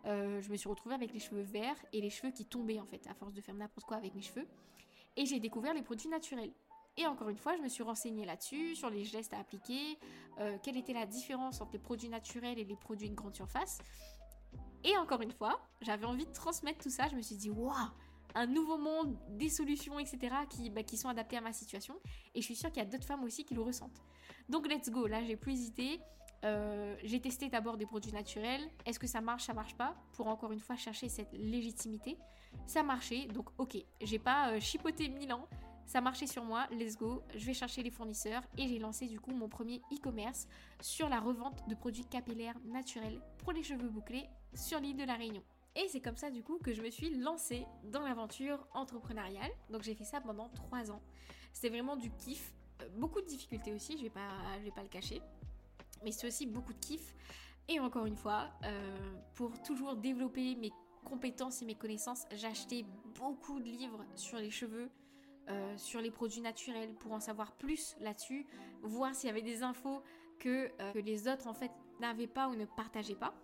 je 0.04 0.48
me 0.48 0.56
suis 0.56 0.68
retrouvée 0.68 0.94
avec 0.94 1.12
les 1.12 1.18
cheveux 1.18 1.42
verts 1.42 1.84
et 1.92 2.00
les 2.00 2.08
cheveux 2.08 2.30
qui 2.30 2.44
tombaient 2.44 2.78
en 2.78 2.86
fait 2.86 3.04
à 3.08 3.14
force 3.14 3.34
de 3.34 3.40
faire 3.40 3.56
n'importe 3.56 3.84
quoi 3.84 3.96
avec 3.96 4.14
mes 4.14 4.22
cheveux 4.22 4.46
et 5.16 5.26
j'ai 5.26 5.40
découvert 5.40 5.74
les 5.74 5.82
produits 5.82 6.08
naturels. 6.08 6.52
Et 6.98 7.06
encore 7.06 7.28
une 7.28 7.36
fois, 7.36 7.56
je 7.56 7.62
me 7.62 7.68
suis 7.68 7.82
renseignée 7.82 8.24
là-dessus, 8.24 8.74
sur 8.74 8.88
les 8.88 9.04
gestes 9.04 9.34
à 9.34 9.38
appliquer, 9.38 9.98
euh, 10.38 10.56
quelle 10.62 10.76
était 10.76 10.94
la 10.94 11.04
différence 11.04 11.60
entre 11.60 11.72
les 11.72 11.78
produits 11.78 12.08
naturels 12.08 12.58
et 12.58 12.64
les 12.64 12.76
produits 12.76 13.10
de 13.10 13.14
grande 13.14 13.34
surface. 13.34 13.78
Et 14.82 14.96
encore 14.96 15.20
une 15.20 15.32
fois, 15.32 15.60
j'avais 15.82 16.06
envie 16.06 16.24
de 16.24 16.32
transmettre 16.32 16.78
tout 16.78 16.90
ça. 16.90 17.08
Je 17.08 17.16
me 17.16 17.22
suis 17.22 17.36
dit, 17.36 17.50
waouh, 17.50 17.74
un 18.34 18.46
nouveau 18.46 18.78
monde, 18.78 19.18
des 19.30 19.48
solutions, 19.48 19.98
etc., 19.98 20.34
qui, 20.48 20.70
bah, 20.70 20.82
qui 20.82 20.96
sont 20.96 21.08
adaptées 21.08 21.36
à 21.36 21.40
ma 21.40 21.52
situation. 21.52 21.96
Et 22.34 22.40
je 22.40 22.46
suis 22.46 22.56
sûre 22.56 22.70
qu'il 22.70 22.82
y 22.82 22.86
a 22.86 22.88
d'autres 22.88 23.06
femmes 23.06 23.24
aussi 23.24 23.44
qui 23.44 23.54
le 23.54 23.62
ressentent. 23.62 24.02
Donc, 24.48 24.66
let's 24.68 24.88
go. 24.88 25.06
Là, 25.06 25.22
j'ai 25.24 25.36
plus 25.36 25.52
hésité. 25.52 26.00
Euh, 26.46 26.94
j'ai 27.02 27.20
testé 27.20 27.48
d'abord 27.48 27.76
des 27.76 27.86
produits 27.86 28.12
naturels. 28.12 28.62
Est-ce 28.84 28.98
que 28.98 29.06
ça 29.06 29.20
marche, 29.20 29.44
ça 29.44 29.52
marche 29.52 29.74
pas 29.74 29.96
Pour 30.12 30.28
encore 30.28 30.52
une 30.52 30.60
fois 30.60 30.76
chercher 30.76 31.08
cette 31.08 31.32
légitimité. 31.32 32.16
Ça 32.66 32.82
marchait, 32.82 33.26
donc 33.26 33.48
ok. 33.58 33.76
J'ai 34.00 34.18
pas 34.18 34.52
euh, 34.52 34.60
chipoté 34.60 35.08
mille 35.08 35.32
ans. 35.32 35.48
Ça 35.86 36.00
marchait 36.00 36.26
sur 36.26 36.44
moi, 36.44 36.66
let's 36.70 36.96
go. 36.96 37.22
Je 37.34 37.44
vais 37.46 37.54
chercher 37.54 37.82
les 37.82 37.90
fournisseurs 37.90 38.42
et 38.58 38.66
j'ai 38.68 38.78
lancé 38.78 39.06
du 39.06 39.20
coup 39.20 39.32
mon 39.32 39.48
premier 39.48 39.80
e-commerce 39.92 40.48
sur 40.80 41.08
la 41.08 41.20
revente 41.20 41.68
de 41.68 41.74
produits 41.74 42.04
capillaires 42.04 42.58
naturels 42.64 43.20
pour 43.38 43.52
les 43.52 43.62
cheveux 43.62 43.88
bouclés 43.88 44.26
sur 44.54 44.80
l'île 44.80 44.96
de 44.96 45.04
la 45.04 45.14
Réunion. 45.14 45.42
Et 45.76 45.86
c'est 45.88 46.00
comme 46.00 46.16
ça 46.16 46.30
du 46.30 46.42
coup 46.42 46.58
que 46.58 46.72
je 46.72 46.82
me 46.82 46.90
suis 46.90 47.10
lancée 47.18 47.66
dans 47.84 48.02
l'aventure 48.02 48.66
entrepreneuriale. 48.72 49.50
Donc 49.70 49.82
j'ai 49.82 49.94
fait 49.94 50.04
ça 50.04 50.20
pendant 50.20 50.48
trois 50.48 50.90
ans. 50.90 51.02
C'était 51.52 51.68
vraiment 51.68 51.96
du 51.96 52.10
kiff, 52.10 52.52
euh, 52.82 52.88
beaucoup 52.96 53.20
de 53.20 53.26
difficultés 53.26 53.72
aussi, 53.72 53.96
je 53.96 54.02
vais 54.02 54.10
pas, 54.10 54.28
je 54.58 54.64
vais 54.64 54.70
pas 54.72 54.82
le 54.82 54.88
cacher 54.88 55.22
mais 56.06 56.12
c'est 56.12 56.28
aussi 56.28 56.46
beaucoup 56.46 56.72
de 56.72 56.78
kiff. 56.78 57.14
Et 57.68 57.80
encore 57.80 58.06
une 58.06 58.16
fois, 58.16 58.48
euh, 58.62 58.96
pour 59.34 59.60
toujours 59.62 59.96
développer 59.96 60.54
mes 60.54 60.72
compétences 61.04 61.62
et 61.62 61.64
mes 61.64 61.74
connaissances, 61.74 62.26
j'ai 62.30 62.46
acheté 62.46 62.86
beaucoup 63.18 63.58
de 63.58 63.64
livres 63.64 64.04
sur 64.14 64.38
les 64.38 64.50
cheveux, 64.50 64.88
euh, 65.48 65.76
sur 65.76 66.00
les 66.00 66.12
produits 66.12 66.40
naturels, 66.40 66.94
pour 66.94 67.10
en 67.10 67.18
savoir 67.18 67.50
plus 67.56 67.96
là-dessus, 67.98 68.46
voir 68.82 69.16
s'il 69.16 69.26
y 69.26 69.30
avait 69.30 69.42
des 69.42 69.64
infos 69.64 70.00
que, 70.38 70.70
euh, 70.80 70.92
que 70.92 71.00
les 71.00 71.26
autres 71.26 71.48
en 71.48 71.54
fait 71.54 71.72
n'avaient 71.98 72.28
pas 72.28 72.48
ou 72.48 72.54
ne 72.54 72.66
partageaient 72.66 73.16
pas. 73.16 73.34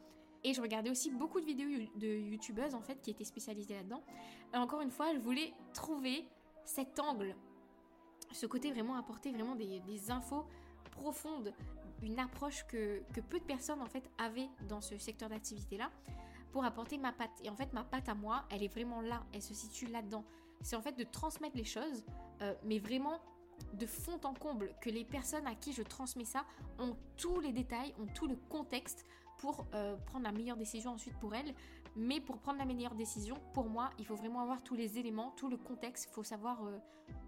Et 0.44 0.54
je 0.54 0.62
regardais 0.62 0.90
aussi 0.90 1.10
beaucoup 1.10 1.40
de 1.40 1.46
vidéos 1.46 1.68
de 1.96 2.06
youtubeuses 2.06 2.76
en 2.76 2.82
fait 2.82 3.00
qui 3.02 3.10
étaient 3.10 3.24
spécialisées 3.24 3.74
là-dedans. 3.74 4.04
Encore 4.54 4.82
une 4.82 4.90
fois, 4.90 5.12
je 5.14 5.18
voulais 5.18 5.52
trouver 5.74 6.28
cet 6.64 7.00
angle, 7.00 7.34
ce 8.30 8.46
côté 8.46 8.70
vraiment 8.70 8.94
apporter 8.94 9.32
vraiment 9.32 9.56
des 9.56 10.10
infos 10.10 10.44
profondes 10.92 11.52
une 12.02 12.18
approche 12.18 12.66
que, 12.66 13.02
peu 13.30 13.38
de 13.38 13.44
personnes 13.44 13.80
en 13.80 13.86
fait 13.86 14.04
avaient 14.18 14.48
dans 14.68 14.80
ce 14.80 14.98
secteur 14.98 15.28
d'activité 15.28 15.76
là 15.76 15.90
pour 16.52 16.64
apporter 16.64 16.98
ma 16.98 17.12
patte. 17.12 17.40
Et 17.42 17.50
en 17.50 17.56
fait, 17.56 17.72
ma 17.72 17.82
patte 17.82 18.08
à 18.08 18.14
moi, 18.14 18.44
elle 18.50 18.62
est 18.62 18.68
vraiment 18.68 19.00
là, 19.00 19.24
elle 19.32 19.42
se 19.42 19.54
situe 19.54 19.86
là-dedans. 19.86 20.24
C'est 20.60 20.76
en 20.76 20.82
fait 20.82 20.96
de 20.98 21.04
transmettre 21.04 21.56
les 21.56 21.64
choses, 21.64 22.04
euh, 22.42 22.54
mais 22.64 22.78
vraiment 22.78 23.20
de 23.74 23.86
fond 23.86 24.20
en 24.24 24.34
comble, 24.34 24.74
que 24.80 24.90
les 24.90 25.04
personnes 25.04 25.46
à 25.46 25.54
qui 25.54 25.72
je 25.72 25.82
transmets 25.82 26.24
ça 26.24 26.44
ont 26.78 26.96
tous 27.16 27.40
les 27.40 27.52
détails, 27.52 27.94
ont 27.98 28.06
tout 28.14 28.26
le 28.26 28.36
contexte 28.48 29.06
pour 29.38 29.66
euh, 29.74 29.96
prendre 30.06 30.24
la 30.24 30.32
meilleure 30.32 30.56
décision 30.56 30.92
ensuite 30.92 31.18
pour 31.18 31.34
elles. 31.34 31.54
Mais 31.94 32.20
pour 32.20 32.38
prendre 32.38 32.58
la 32.58 32.64
meilleure 32.64 32.94
décision, 32.94 33.36
pour 33.52 33.68
moi, 33.68 33.90
il 33.98 34.06
faut 34.06 34.14
vraiment 34.14 34.40
avoir 34.40 34.62
tous 34.62 34.74
les 34.74 34.98
éléments, 34.98 35.32
tout 35.36 35.48
le 35.48 35.56
contexte. 35.56 36.08
Il 36.10 36.14
faut 36.14 36.22
savoir 36.22 36.64
euh, 36.64 36.78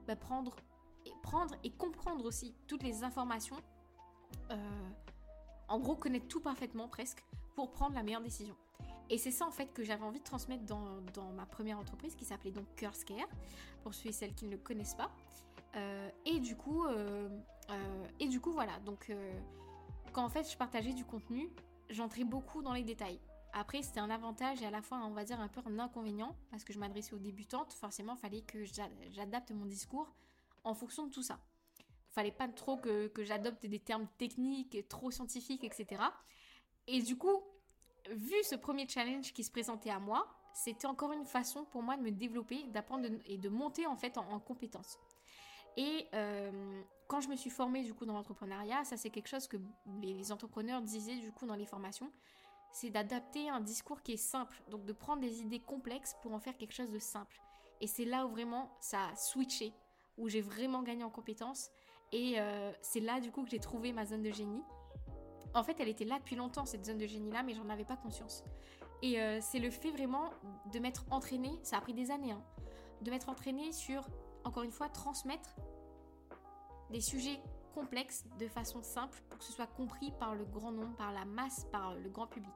bah, 0.06 0.16
prendre, 0.16 0.56
et 1.04 1.12
prendre 1.22 1.54
et 1.64 1.70
comprendre 1.70 2.24
aussi 2.24 2.54
toutes 2.66 2.82
les 2.82 3.04
informations 3.04 3.56
euh, 4.50 4.88
en 5.68 5.78
gros, 5.78 5.96
connaître 5.96 6.28
tout 6.28 6.40
parfaitement 6.40 6.88
presque 6.88 7.24
pour 7.54 7.70
prendre 7.72 7.94
la 7.94 8.02
meilleure 8.02 8.22
décision. 8.22 8.54
Et 9.10 9.18
c'est 9.18 9.30
ça 9.30 9.46
en 9.46 9.50
fait 9.50 9.66
que 9.72 9.84
j'avais 9.84 10.04
envie 10.04 10.18
de 10.18 10.24
transmettre 10.24 10.64
dans, 10.64 11.32
ma 11.36 11.44
première 11.44 11.78
entreprise 11.78 12.14
qui 12.14 12.24
s'appelait 12.24 12.52
donc 12.52 12.66
Care, 12.74 12.94
pour 13.82 13.94
ceux 13.94 14.08
et 14.08 14.12
celles 14.12 14.34
qui 14.34 14.46
ne 14.46 14.52
le 14.52 14.56
connaissent 14.56 14.94
pas. 14.94 15.10
Euh, 15.76 16.08
et 16.24 16.40
du 16.40 16.56
coup, 16.56 16.84
euh, 16.86 17.28
et 18.18 18.28
du 18.28 18.40
coup 18.40 18.52
voilà. 18.52 18.78
Donc 18.80 19.12
quand 20.12 20.24
en 20.24 20.30
fait 20.30 20.50
je 20.50 20.56
partageais 20.56 20.94
du 20.94 21.04
contenu, 21.04 21.50
j'entrais 21.90 22.24
beaucoup 22.24 22.62
dans 22.62 22.72
les 22.72 22.82
détails. 22.82 23.20
Après, 23.52 23.82
c'était 23.82 24.00
un 24.00 24.10
avantage 24.10 24.62
et 24.62 24.66
à 24.66 24.70
la 24.70 24.82
fois, 24.82 24.98
on 25.04 25.12
va 25.12 25.22
dire, 25.22 25.38
un 25.38 25.46
peu 25.46 25.60
un 25.64 25.78
inconvénient, 25.78 26.34
parce 26.50 26.64
que 26.64 26.72
je 26.72 26.78
m'adressais 26.80 27.14
aux 27.14 27.18
débutantes. 27.18 27.72
Forcément, 27.72 28.14
il 28.14 28.18
fallait 28.18 28.40
que 28.40 28.64
j'adapte 29.12 29.52
mon 29.52 29.66
discours 29.66 30.12
en 30.64 30.74
fonction 30.74 31.06
de 31.06 31.12
tout 31.12 31.22
ça 31.22 31.38
fallait 32.14 32.32
pas 32.32 32.48
trop 32.48 32.76
que, 32.76 33.10
j'adopte 33.18 33.66
des 33.66 33.80
termes 33.80 34.06
techniques, 34.18 34.88
trop 34.88 35.10
scientifiques, 35.10 35.64
etc. 35.64 36.02
Et 36.86 37.02
du 37.02 37.16
coup, 37.16 37.42
vu 38.10 38.36
ce 38.44 38.54
premier 38.54 38.88
challenge 38.88 39.32
qui 39.32 39.42
se 39.42 39.50
présentait 39.50 39.90
à 39.90 39.98
moi, 39.98 40.26
c'était 40.52 40.86
encore 40.86 41.12
une 41.12 41.24
façon 41.24 41.64
pour 41.64 41.82
moi 41.82 41.96
de 41.96 42.02
me 42.02 42.12
développer, 42.12 42.62
d'apprendre 42.68 43.08
et 43.26 43.38
de 43.38 43.48
monter 43.48 43.86
en 43.86 43.96
fait 43.96 44.16
en, 44.16 44.38
compétences. 44.38 44.98
Et 45.76 46.06
euh, 46.14 46.82
quand 47.08 47.20
je 47.20 47.28
me 47.28 47.34
suis 47.34 47.50
formée 47.50 47.82
du 47.82 47.92
coup 47.92 48.06
dans 48.06 48.12
l'entrepreneuriat, 48.12 48.84
ça 48.84 48.96
c'est 48.96 49.10
quelque 49.10 49.28
chose 49.28 49.48
que 49.48 49.56
les 50.00 50.30
entrepreneurs 50.30 50.82
disaient 50.82 51.16
du 51.16 51.32
coup 51.32 51.46
dans 51.46 51.56
les 51.56 51.66
formations, 51.66 52.12
c'est 52.70 52.90
d'adapter 52.90 53.48
un 53.48 53.60
discours 53.60 54.02
qui 54.02 54.12
est 54.12 54.16
simple, 54.16 54.62
donc 54.70 54.84
de 54.84 54.92
prendre 54.92 55.20
des 55.20 55.40
idées 55.40 55.60
complexes 55.60 56.14
pour 56.22 56.32
en 56.32 56.38
faire 56.38 56.56
quelque 56.56 56.74
chose 56.74 56.90
de 56.90 56.98
simple. 57.00 57.40
Et 57.80 57.88
c'est 57.88 58.04
là 58.04 58.24
où 58.26 58.30
vraiment 58.30 58.70
ça 58.80 59.08
a 59.08 59.16
switché, 59.16 59.72
où 60.16 60.28
j'ai 60.28 60.40
vraiment 60.40 60.82
gagné 60.82 61.02
en 61.02 61.10
compétences 61.10 61.70
et 62.14 62.38
euh, 62.38 62.70
c'est 62.80 63.00
là 63.00 63.20
du 63.20 63.32
coup 63.32 63.42
que 63.42 63.50
j'ai 63.50 63.58
trouvé 63.58 63.92
ma 63.92 64.06
zone 64.06 64.22
de 64.22 64.30
génie. 64.30 64.62
En 65.52 65.64
fait, 65.64 65.76
elle 65.80 65.88
était 65.88 66.04
là 66.04 66.18
depuis 66.20 66.36
longtemps, 66.36 66.64
cette 66.64 66.84
zone 66.86 66.98
de 66.98 67.06
génie-là, 67.06 67.42
mais 67.42 67.54
j'en 67.54 67.68
avais 67.68 67.84
pas 67.84 67.96
conscience. 67.96 68.44
Et 69.02 69.20
euh, 69.20 69.40
c'est 69.40 69.58
le 69.58 69.68
fait 69.68 69.90
vraiment 69.90 70.30
de 70.72 70.78
m'être 70.78 71.04
entraînée, 71.10 71.58
ça 71.64 71.78
a 71.78 71.80
pris 71.80 71.92
des 71.92 72.12
années, 72.12 72.30
hein, 72.30 72.42
de 73.02 73.10
m'être 73.10 73.28
entraînée 73.28 73.72
sur, 73.72 74.08
encore 74.44 74.62
une 74.62 74.70
fois, 74.70 74.88
transmettre 74.88 75.56
des 76.90 77.00
sujets 77.00 77.40
complexes 77.74 78.24
de 78.38 78.46
façon 78.46 78.80
simple 78.84 79.20
pour 79.28 79.40
que 79.40 79.44
ce 79.44 79.52
soit 79.52 79.66
compris 79.66 80.12
par 80.20 80.36
le 80.36 80.44
grand 80.44 80.70
nombre, 80.70 80.94
par 80.96 81.12
la 81.12 81.24
masse, 81.24 81.66
par 81.72 81.96
le 81.96 82.08
grand 82.08 82.28
public. 82.28 82.54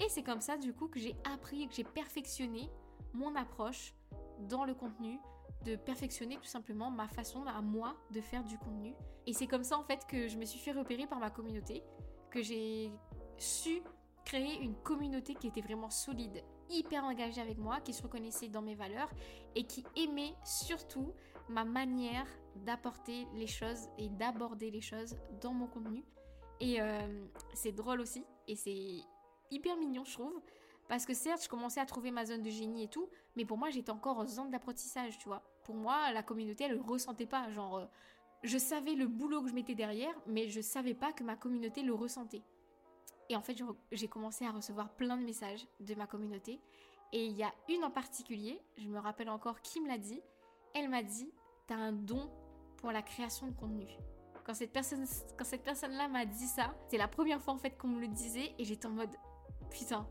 Et 0.00 0.10
c'est 0.10 0.22
comme 0.22 0.42
ça 0.42 0.58
du 0.58 0.74
coup 0.74 0.88
que 0.88 1.00
j'ai 1.00 1.16
appris, 1.24 1.66
que 1.66 1.74
j'ai 1.74 1.84
perfectionné 1.84 2.70
mon 3.14 3.34
approche 3.34 3.94
dans 4.40 4.64
le 4.64 4.74
contenu, 4.74 5.18
de 5.64 5.76
perfectionner 5.76 6.36
tout 6.36 6.44
simplement 6.44 6.90
ma 6.90 7.08
façon 7.08 7.44
à 7.46 7.60
moi 7.60 7.96
de 8.10 8.20
faire 8.20 8.44
du 8.44 8.58
contenu. 8.58 8.94
Et 9.26 9.32
c'est 9.32 9.46
comme 9.46 9.64
ça 9.64 9.78
en 9.78 9.84
fait 9.84 10.06
que 10.06 10.28
je 10.28 10.36
me 10.36 10.44
suis 10.44 10.58
fait 10.58 10.72
repérer 10.72 11.06
par 11.06 11.18
ma 11.18 11.30
communauté, 11.30 11.82
que 12.30 12.42
j'ai 12.42 12.92
su 13.36 13.82
créer 14.24 14.60
une 14.60 14.74
communauté 14.74 15.34
qui 15.34 15.46
était 15.46 15.62
vraiment 15.62 15.90
solide, 15.90 16.44
hyper 16.68 17.04
engagée 17.04 17.40
avec 17.40 17.56
moi, 17.56 17.80
qui 17.80 17.94
se 17.94 18.02
reconnaissait 18.02 18.48
dans 18.48 18.60
mes 18.60 18.74
valeurs 18.74 19.10
et 19.54 19.64
qui 19.64 19.84
aimait 19.96 20.34
surtout 20.44 21.14
ma 21.48 21.64
manière 21.64 22.26
d'apporter 22.56 23.26
les 23.34 23.46
choses 23.46 23.88
et 23.96 24.10
d'aborder 24.10 24.70
les 24.70 24.82
choses 24.82 25.16
dans 25.40 25.54
mon 25.54 25.66
contenu. 25.66 26.04
Et 26.60 26.80
euh, 26.80 27.26
c'est 27.54 27.72
drôle 27.72 28.00
aussi, 28.00 28.24
et 28.48 28.56
c'est 28.56 29.00
hyper 29.50 29.76
mignon, 29.76 30.04
je 30.04 30.12
trouve. 30.12 30.42
Parce 30.88 31.04
que 31.04 31.14
certes, 31.14 31.44
je 31.44 31.48
commençais 31.48 31.80
à 31.80 31.86
trouver 31.86 32.10
ma 32.10 32.24
zone 32.24 32.42
de 32.42 32.50
génie 32.50 32.84
et 32.84 32.88
tout, 32.88 33.08
mais 33.36 33.44
pour 33.44 33.58
moi, 33.58 33.68
j'étais 33.70 33.90
encore 33.90 34.18
en 34.18 34.26
zone 34.26 34.50
d'apprentissage, 34.50 35.18
tu 35.18 35.28
vois. 35.28 35.42
Pour 35.64 35.74
moi, 35.74 36.10
la 36.12 36.22
communauté, 36.22 36.64
elle 36.64 36.72
le 36.72 36.80
ressentait 36.80 37.26
pas. 37.26 37.50
Genre, 37.50 37.76
euh, 37.76 37.86
je 38.42 38.56
savais 38.56 38.94
le 38.94 39.06
boulot 39.06 39.42
que 39.42 39.48
je 39.48 39.54
mettais 39.54 39.74
derrière, 39.74 40.14
mais 40.26 40.48
je 40.48 40.62
savais 40.62 40.94
pas 40.94 41.12
que 41.12 41.22
ma 41.22 41.36
communauté 41.36 41.82
le 41.82 41.92
ressentait. 41.92 42.42
Et 43.28 43.36
en 43.36 43.42
fait, 43.42 43.62
j'ai 43.92 44.08
commencé 44.08 44.46
à 44.46 44.50
recevoir 44.50 44.88
plein 44.94 45.18
de 45.18 45.22
messages 45.22 45.66
de 45.80 45.94
ma 45.94 46.06
communauté. 46.06 46.58
Et 47.12 47.26
il 47.26 47.36
y 47.36 47.42
a 47.42 47.52
une 47.68 47.84
en 47.84 47.90
particulier, 47.90 48.60
je 48.78 48.88
me 48.88 48.98
rappelle 48.98 49.28
encore 49.28 49.60
qui 49.60 49.80
me 49.80 49.88
l'a 49.88 49.98
dit. 49.98 50.22
Elle 50.74 50.88
m'a 50.88 51.02
dit, 51.02 51.30
t'as 51.66 51.76
un 51.76 51.92
don 51.92 52.30
pour 52.78 52.92
la 52.92 53.02
création 53.02 53.46
de 53.46 53.52
contenu. 53.52 53.86
Quand 54.44 54.54
cette 54.54 54.72
personne, 54.72 55.04
personne-là 55.62 56.08
m'a 56.08 56.24
dit 56.24 56.46
ça, 56.46 56.74
c'est 56.88 56.96
la 56.96 57.08
première 57.08 57.42
fois 57.42 57.52
en 57.52 57.58
fait 57.58 57.76
qu'on 57.76 57.88
me 57.88 58.00
le 58.00 58.08
disait 58.08 58.54
et 58.58 58.64
j'étais 58.64 58.86
en 58.86 58.92
mode 58.92 59.14
putain. 59.70 60.08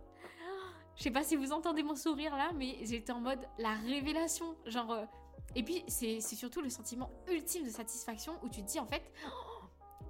Je 0.97 1.03
sais 1.03 1.11
pas 1.11 1.23
si 1.23 1.35
vous 1.35 1.51
entendez 1.51 1.83
mon 1.83 1.95
sourire 1.95 2.35
là, 2.35 2.51
mais 2.55 2.79
j'étais 2.81 3.11
en 3.11 3.21
mode 3.21 3.39
la 3.59 3.75
révélation, 3.75 4.57
genre. 4.65 4.91
Euh, 4.91 5.05
et 5.55 5.63
puis 5.63 5.83
c'est 5.87 6.19
surtout 6.19 6.61
le 6.61 6.69
sentiment 6.69 7.09
ultime 7.27 7.63
de 7.63 7.69
satisfaction 7.69 8.33
où 8.43 8.49
tu 8.49 8.61
te 8.63 8.67
dis 8.67 8.79
en 8.79 8.85
fait, 8.85 9.03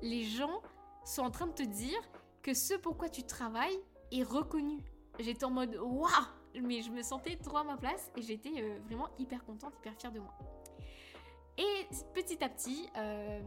les 0.02 0.24
gens 0.24 0.62
sont 1.06 1.22
en 1.22 1.30
train 1.30 1.48
de 1.48 1.54
te 1.54 1.64
dire 1.64 2.00
que 2.42 2.54
ce 2.54 2.74
pourquoi 2.74 3.10
tu 3.10 3.24
travailles 3.24 3.78
est 4.12 4.24
reconnu. 4.24 4.84
J'étais 5.20 5.44
en 5.44 5.52
mode 5.52 5.76
waouh, 5.76 6.10
mais 6.62 6.82
je 6.82 6.90
me 6.90 7.02
sentais 7.02 7.36
trop 7.36 7.58
à 7.58 7.64
ma 7.64 7.78
place 7.78 8.10
et 8.16 8.22
j'étais 8.22 8.62
euh, 8.62 8.80
vraiment 8.88 9.10
hyper 9.20 9.44
contente, 9.46 9.74
hyper 9.80 9.94
fière 9.96 10.12
de 10.12 10.20
moi. 10.20 10.34
Et 11.58 11.88
petit 12.14 12.42
à 12.44 12.50
petit, 12.50 12.90
euh, 12.98 13.42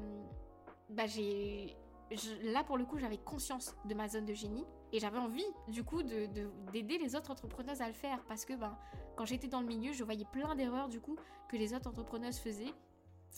bah 0.91 1.07
j'ai 1.07 1.77
là 2.43 2.65
pour 2.65 2.77
le 2.77 2.85
coup 2.85 2.99
j'avais 2.99 3.19
conscience 3.19 3.75
de 3.87 3.95
ma 3.95 4.09
zone 4.09 4.27
de 4.27 4.35
génie 4.35 4.67
et 4.93 4.99
j'avais 5.01 5.19
envie 5.19 5.47
du 5.69 5.85
coup 5.85 6.03
d'aider 6.03 6.29
de, 6.29 6.51
d'aider 6.73 6.99
les 6.99 7.15
autres 7.17 7.31
entrepreneuses 7.31 7.81
à 7.81 7.87
le 7.87 7.93
faire 7.93 8.23
parce 8.25 8.45
que 8.45 8.55
ben, 8.55 8.77
quand 9.17 9.25
j'étais 9.25 9.49
dans 9.49 9.61
le 9.61 9.67
milieu 9.67 9.93
je 9.93 10.05
voyais 10.05 10.27
plein 10.33 10.55
d'erreurs 10.55 10.89
du 10.89 11.01
coup 11.01 11.17
que 11.49 11.57
les 11.57 11.75
autres 11.75 11.89
entrepreneuses 11.89 12.39
faisaient 12.39 12.75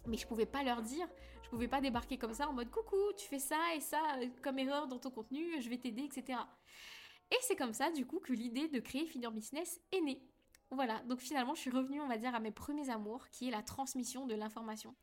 mais 0.06 0.16
je 0.16 0.26
pouvais 0.26 0.46
pas 0.46 0.62
leur 0.62 0.82
dire, 0.82 1.06
je 1.42 1.50
pouvais 1.50 1.68
pas 1.68 1.80
débarquer 1.80 2.16
comme 2.16 2.32
ça 2.32 2.48
en 2.48 2.52
mode 2.52 2.70
coucou, 2.70 2.96
tu 3.16 3.26
fais 3.26 3.38
ça 3.38 3.58
et 3.76 3.80
ça 3.80 4.00
euh, 4.18 4.26
comme 4.42 4.58
erreur 4.58 4.88
dans 4.88 4.98
ton 4.98 5.10
contenu, 5.10 5.60
je 5.60 5.68
vais 5.68 5.76
t'aider, 5.76 6.02
etc. 6.02 6.38
Et 7.30 7.36
c'est 7.42 7.56
comme 7.56 7.72
ça 7.72 7.90
du 7.90 8.06
coup 8.06 8.18
que 8.18 8.32
l'idée 8.32 8.68
de 8.68 8.80
créer 8.80 9.06
Feeder 9.06 9.30
Business 9.30 9.80
est 9.92 10.00
née. 10.00 10.22
Voilà, 10.70 11.00
donc 11.00 11.20
finalement 11.20 11.54
je 11.54 11.60
suis 11.60 11.70
revenue 11.70 12.00
on 12.00 12.08
va 12.08 12.16
dire 12.16 12.34
à 12.34 12.40
mes 12.40 12.50
premiers 12.50 12.88
amours 12.88 13.28
qui 13.28 13.48
est 13.48 13.50
la 13.50 13.62
transmission 13.62 14.26
de 14.26 14.34
l'information. 14.34 14.94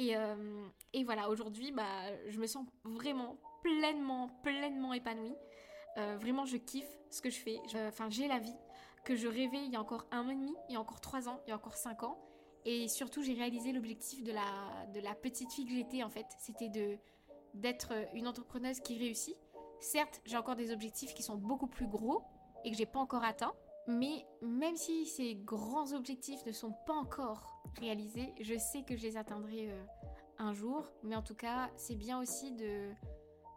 Euh, 0.00 0.66
et, 0.92 1.04
voilà, 1.04 1.28
aujourd'hui, 1.30 1.72
bah, 1.72 1.84
je 2.28 2.38
me 2.38 2.46
sens 2.46 2.66
vraiment 2.84 3.38
pleinement, 3.62 4.28
pleinement 4.42 4.92
épanouie. 4.92 5.34
Euh, 5.96 6.16
vraiment, 6.20 6.44
je 6.44 6.56
kiffe 6.56 6.98
ce 7.10 7.20
que 7.20 7.30
je 7.30 7.38
fais. 7.38 7.60
Enfin, 7.88 8.08
j'ai 8.10 8.28
la 8.28 8.38
vie 8.38 8.56
que 9.04 9.14
je 9.14 9.28
rêvais 9.28 9.64
il 9.64 9.70
y 9.70 9.76
a 9.76 9.80
encore 9.80 10.06
un 10.10 10.26
an 10.26 10.30
et 10.30 10.34
demi, 10.34 10.54
il 10.68 10.72
y 10.72 10.76
a 10.76 10.80
encore 10.80 11.00
trois 11.00 11.28
ans, 11.28 11.38
il 11.46 11.50
y 11.50 11.52
a 11.52 11.56
encore 11.56 11.76
cinq 11.76 12.02
ans. 12.02 12.18
Et 12.64 12.88
surtout, 12.88 13.22
j'ai 13.22 13.34
réalisé 13.34 13.72
l'objectif 13.72 14.24
de 14.24 14.32
la, 14.32 15.14
petite 15.14 15.52
fille 15.52 15.66
que 15.66 15.72
j'étais, 15.72 16.02
en 16.02 16.08
fait. 16.08 16.26
C'était 16.38 16.70
d'être 17.52 17.92
une 18.14 18.26
entrepreneuse 18.26 18.80
qui 18.80 18.98
réussit. 18.98 19.36
Certes, 19.80 20.22
j'ai 20.24 20.38
encore 20.38 20.56
des 20.56 20.72
objectifs 20.72 21.12
qui 21.12 21.22
sont 21.22 21.36
beaucoup 21.36 21.66
plus 21.66 21.86
gros 21.86 22.22
et 22.64 22.70
que 22.70 22.76
j'ai 22.76 22.86
pas 22.86 23.00
encore 23.00 23.22
atteints. 23.22 23.54
Mais 23.86 24.24
même 24.40 24.76
si 24.76 25.04
ces 25.04 25.34
grands 25.34 25.92
objectifs 25.92 26.44
ne 26.46 26.52
sont 26.52 26.72
pas 26.86 26.94
encore 26.94 27.62
réalisés, 27.78 28.32
je 28.40 28.56
sais 28.56 28.82
que 28.82 28.96
je 28.96 29.02
les 29.02 29.18
atteindrai 29.18 29.70
euh, 29.70 29.84
un 30.38 30.54
jour. 30.54 30.90
Mais 31.02 31.16
en 31.16 31.22
tout 31.22 31.34
cas, 31.34 31.70
c'est 31.76 31.96
bien 31.96 32.18
aussi 32.18 32.52
de, 32.52 32.94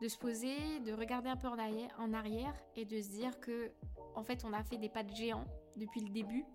de 0.02 0.08
se 0.08 0.18
poser, 0.18 0.80
de 0.80 0.94
regarder 0.94 1.30
un 1.30 1.38
peu 1.38 1.48
en 1.48 1.58
arrière, 1.58 1.90
en 2.00 2.14
arrière 2.14 2.54
et 2.76 2.86
de 2.86 3.02
se 3.02 3.10
dire 3.10 3.40
que 3.40 3.72
en 4.16 4.24
fait 4.24 4.44
on 4.46 4.54
a 4.54 4.64
fait 4.64 4.78
des 4.78 4.90
pas 4.90 5.04
de 5.04 5.14
géant 5.14 5.46
depuis 5.76 6.02
le 6.02 6.10
début. 6.10 6.46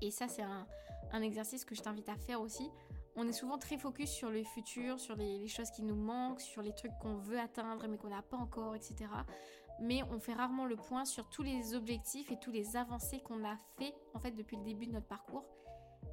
Et 0.00 0.10
ça 0.10 0.28
c'est 0.28 0.42
un, 0.42 0.66
un, 1.12 1.22
exercice 1.22 1.64
que 1.64 1.74
je 1.74 1.82
t'invite 1.82 2.08
à 2.08 2.16
faire 2.16 2.40
aussi. 2.40 2.70
On 3.16 3.28
est 3.28 3.32
souvent 3.32 3.58
très 3.58 3.78
focus 3.78 4.10
sur 4.10 4.30
le 4.30 4.42
futur, 4.42 4.98
sur 4.98 5.14
les, 5.14 5.38
les 5.38 5.48
choses 5.48 5.70
qui 5.70 5.82
nous 5.82 5.94
manquent, 5.94 6.40
sur 6.40 6.62
les 6.62 6.74
trucs 6.74 6.96
qu'on 7.00 7.16
veut 7.16 7.38
atteindre 7.38 7.86
mais 7.88 7.96
qu'on 7.96 8.08
n'a 8.08 8.22
pas 8.22 8.36
encore, 8.36 8.74
etc 8.74 9.06
mais 9.80 10.02
on 10.04 10.18
fait 10.18 10.34
rarement 10.34 10.66
le 10.66 10.76
point 10.76 11.04
sur 11.04 11.28
tous 11.28 11.42
les 11.42 11.74
objectifs 11.74 12.30
et 12.30 12.38
tous 12.38 12.50
les 12.50 12.76
avancées 12.76 13.20
qu'on 13.20 13.44
a 13.44 13.56
fait 13.78 13.94
en 14.14 14.20
fait 14.20 14.32
depuis 14.32 14.56
le 14.56 14.62
début 14.62 14.86
de 14.86 14.92
notre 14.92 15.06
parcours. 15.06 15.44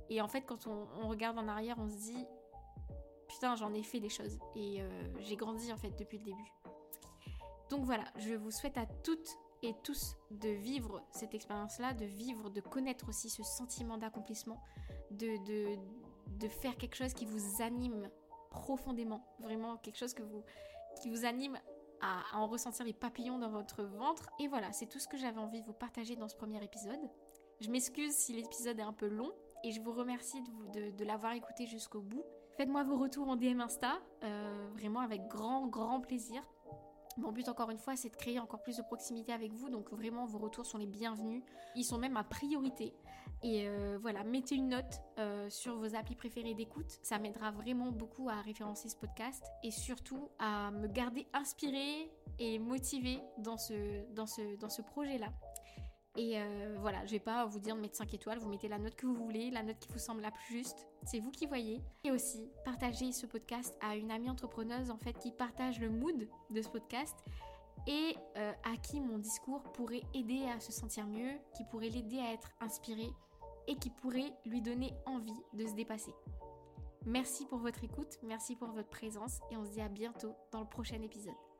Et 0.10 0.22
en 0.22 0.28
fait, 0.28 0.42
quand 0.42 0.68
on, 0.68 1.08
regarde 1.08 1.38
en 1.38 1.48
arrière, 1.48 1.78
on 1.80 1.88
se 1.88 1.96
dit 1.96 2.26
j'en 3.56 3.74
ai 3.74 3.84
fait 3.84 4.00
des 4.00 4.10
choses 4.10 4.40
et 4.56 4.82
euh, 4.82 4.90
j'ai 5.20 5.36
grandi 5.36 5.72
en 5.72 5.78
fait 5.78 5.92
depuis 5.98 6.18
le 6.18 6.26
début. 6.26 6.52
Donc 7.70 7.84
voilà, 7.84 8.04
je 8.18 8.36
vous 8.36 8.52
souhaite 8.52 8.78
à 8.78 8.86
toutes 8.86 9.38
et 9.64 9.74
tous 9.84 10.16
de 10.32 10.50
vivre 10.50 11.04
cette 11.12 11.34
expérience-là, 11.34 11.94
de 11.94 12.06
vivre, 12.06 12.50
de 12.50 12.62
connaître 12.62 13.10
aussi 13.10 13.30
ce 13.30 13.44
sentiment 13.44 13.98
d'accomplissement, 13.98 14.62
de, 15.12 15.38
de, 15.46 15.78
de, 16.40 16.48
faire 16.48 16.76
quelque 16.78 16.96
chose 16.96 17.14
qui 17.14 17.26
vous 17.26 17.62
anime 17.62 18.10
profondément, 18.50 19.24
vraiment 19.40 19.78
quelque 19.78 19.98
chose 19.98 20.14
que 20.14 20.24
vous, 20.24 20.44
qui 21.02 21.10
vous 21.10 21.26
anime 21.26 21.58
à, 22.02 22.24
en 22.34 22.48
ressentir 22.48 22.86
les 22.86 22.94
papillons 22.94 23.38
dans 23.38 23.50
votre 23.50 23.84
ventre. 23.84 24.30
Et 24.40 24.48
voilà, 24.48 24.72
c'est 24.74 24.88
tout 24.88 25.00
ce 25.00 25.08
que 25.08 25.18
j'avais 25.18 25.40
envie 25.40 25.62
de 25.62 25.66
vous 25.68 25.74
partager 25.74 26.16
dans 26.16 26.28
ce 26.28 26.36
premier 26.36 26.64
épisode. 26.64 27.00
Je 27.60 27.70
m'excuse 27.70 28.14
si 28.14 28.34
l'épisode 28.34 28.80
est 28.80 28.84
un 28.84 28.94
peu 28.94 29.08
long 29.08 29.32
et 29.64 29.72
je 29.72 29.80
vous 29.82 29.92
remercie 29.94 30.42
de, 30.74 30.90
de, 30.90 31.06
l'avoir 31.06 31.34
écouté 31.34 31.68
jusqu'au 31.68 32.02
bout. 32.02 32.26
Faites-moi 32.62 32.84
vos 32.84 32.96
retours 32.96 33.28
en 33.28 33.38
DM 33.38 33.60
Insta, 33.60 34.00
euh, 34.24 34.68
vraiment 34.74 35.00
avec 35.00 35.28
grand, 35.28 35.66
grand 35.66 36.00
plaisir. 36.00 36.44
Mon 37.18 37.32
but, 37.32 37.50
encore 37.50 37.72
une 37.72 37.80
fois, 37.80 37.96
c'est 37.96 38.10
de 38.10 38.16
créer 38.16 38.40
encore 38.40 38.62
plus 38.62 38.78
de 38.78 38.84
proximité 38.84 39.34
avec 39.34 39.52
vous. 39.52 39.72
Donc, 39.72 39.92
vraiment, 39.92 40.28
vos 40.28 40.38
retours 40.38 40.68
sont 40.68 40.78
les 40.78 40.86
bienvenus. 40.86 41.42
Ils 41.76 41.84
sont 41.84 41.98
même 41.98 42.12
ma 42.12 42.24
priorité. 42.24 42.94
Et 43.42 43.68
euh, 43.68 43.98
voilà, 44.00 44.24
mettez 44.24 44.54
une 44.54 44.70
note 44.70 45.02
euh, 45.18 45.50
sur 45.50 45.76
vos 45.76 45.96
applis 45.96 46.14
préférés 46.14 46.54
d'écoute. 46.54 47.00
Ça 47.02 47.18
m'aidera 47.18 47.50
vraiment 47.50 47.92
beaucoup 47.92 48.30
à 48.30 48.40
référencer 48.42 48.90
ce 48.90 48.96
podcast 48.96 49.44
et 49.64 49.72
surtout 49.72 50.30
à 50.38 50.70
me 50.70 50.88
garder 50.88 51.26
inspirée 51.34 52.12
et 52.38 52.60
motivée 52.60 53.22
dans 53.40 53.58
ce, 53.58 54.08
dans 54.14 54.28
ce, 54.28 54.56
dans 54.58 54.70
ce 54.70 54.84
projet-là. 54.84 55.30
Et 56.18 56.38
euh, 56.38 56.76
voilà, 56.80 57.06
je 57.06 57.12
vais 57.12 57.20
pas 57.20 57.46
vous 57.46 57.60
dire 57.60 57.76
de 57.76 57.82
mettre 57.82 57.96
5 57.96 58.14
étoiles, 58.14 58.40
vous 58.40 58.50
mettez 58.50 58.68
la 58.68 58.78
note 58.78 58.96
que 58.96 59.06
vous 59.06 59.16
voulez, 59.16 59.50
la 59.50 59.64
note 59.64 59.80
qui 59.80 59.90
vous 59.90 60.00
semble 60.00 60.22
la 60.22 60.32
plus 60.32 60.58
juste, 60.58 60.88
c'est 61.06 61.20
vous 61.20 61.32
qui 61.32 61.46
voyez. 61.46 61.82
Et 62.04 62.12
aussi, 62.12 62.50
partagez 62.66 63.14
ce 63.14 63.26
podcast 63.26 63.74
à 63.82 63.96
une 63.96 64.12
amie 64.12 64.30
entrepreneuse 64.30 64.92
en 64.92 64.98
fait 64.98 65.18
qui 65.20 65.32
partage 65.32 65.80
le 65.80 65.90
mood 65.90 66.28
de 66.50 66.62
ce 66.62 66.68
podcast 66.68 67.16
et 67.88 68.16
euh, 68.38 68.52
à 68.64 68.78
qui 68.78 69.00
mon 69.00 69.20
discours 69.20 69.64
pourrait 69.72 70.04
aider 70.14 70.46
à 70.54 70.60
se 70.60 70.72
sentir 70.72 71.08
mieux, 71.08 71.32
qui 71.56 71.64
pourrait 71.66 71.90
l'aider 71.90 72.20
à 72.20 72.34
être 72.34 72.50
inspiré 72.60 73.08
et 73.68 73.76
qui 73.76 73.90
pourrait 73.90 74.34
lui 74.46 74.62
donner 74.62 74.94
envie 75.06 75.42
de 75.54 75.66
se 75.66 75.74
dépasser. 75.74 76.14
Merci 77.06 77.46
pour 77.46 77.60
votre 77.60 77.84
écoute, 77.84 78.20
merci 78.24 78.56
pour 78.56 78.70
votre 78.72 78.90
présence 78.90 79.40
et 79.50 79.58
on 79.58 79.66
se 79.66 79.72
dit 79.72 79.82
à 79.82 79.88
bientôt 79.88 80.36
dans 80.52 80.60
le 80.60 80.68
prochain 80.68 81.02
épisode. 81.02 81.51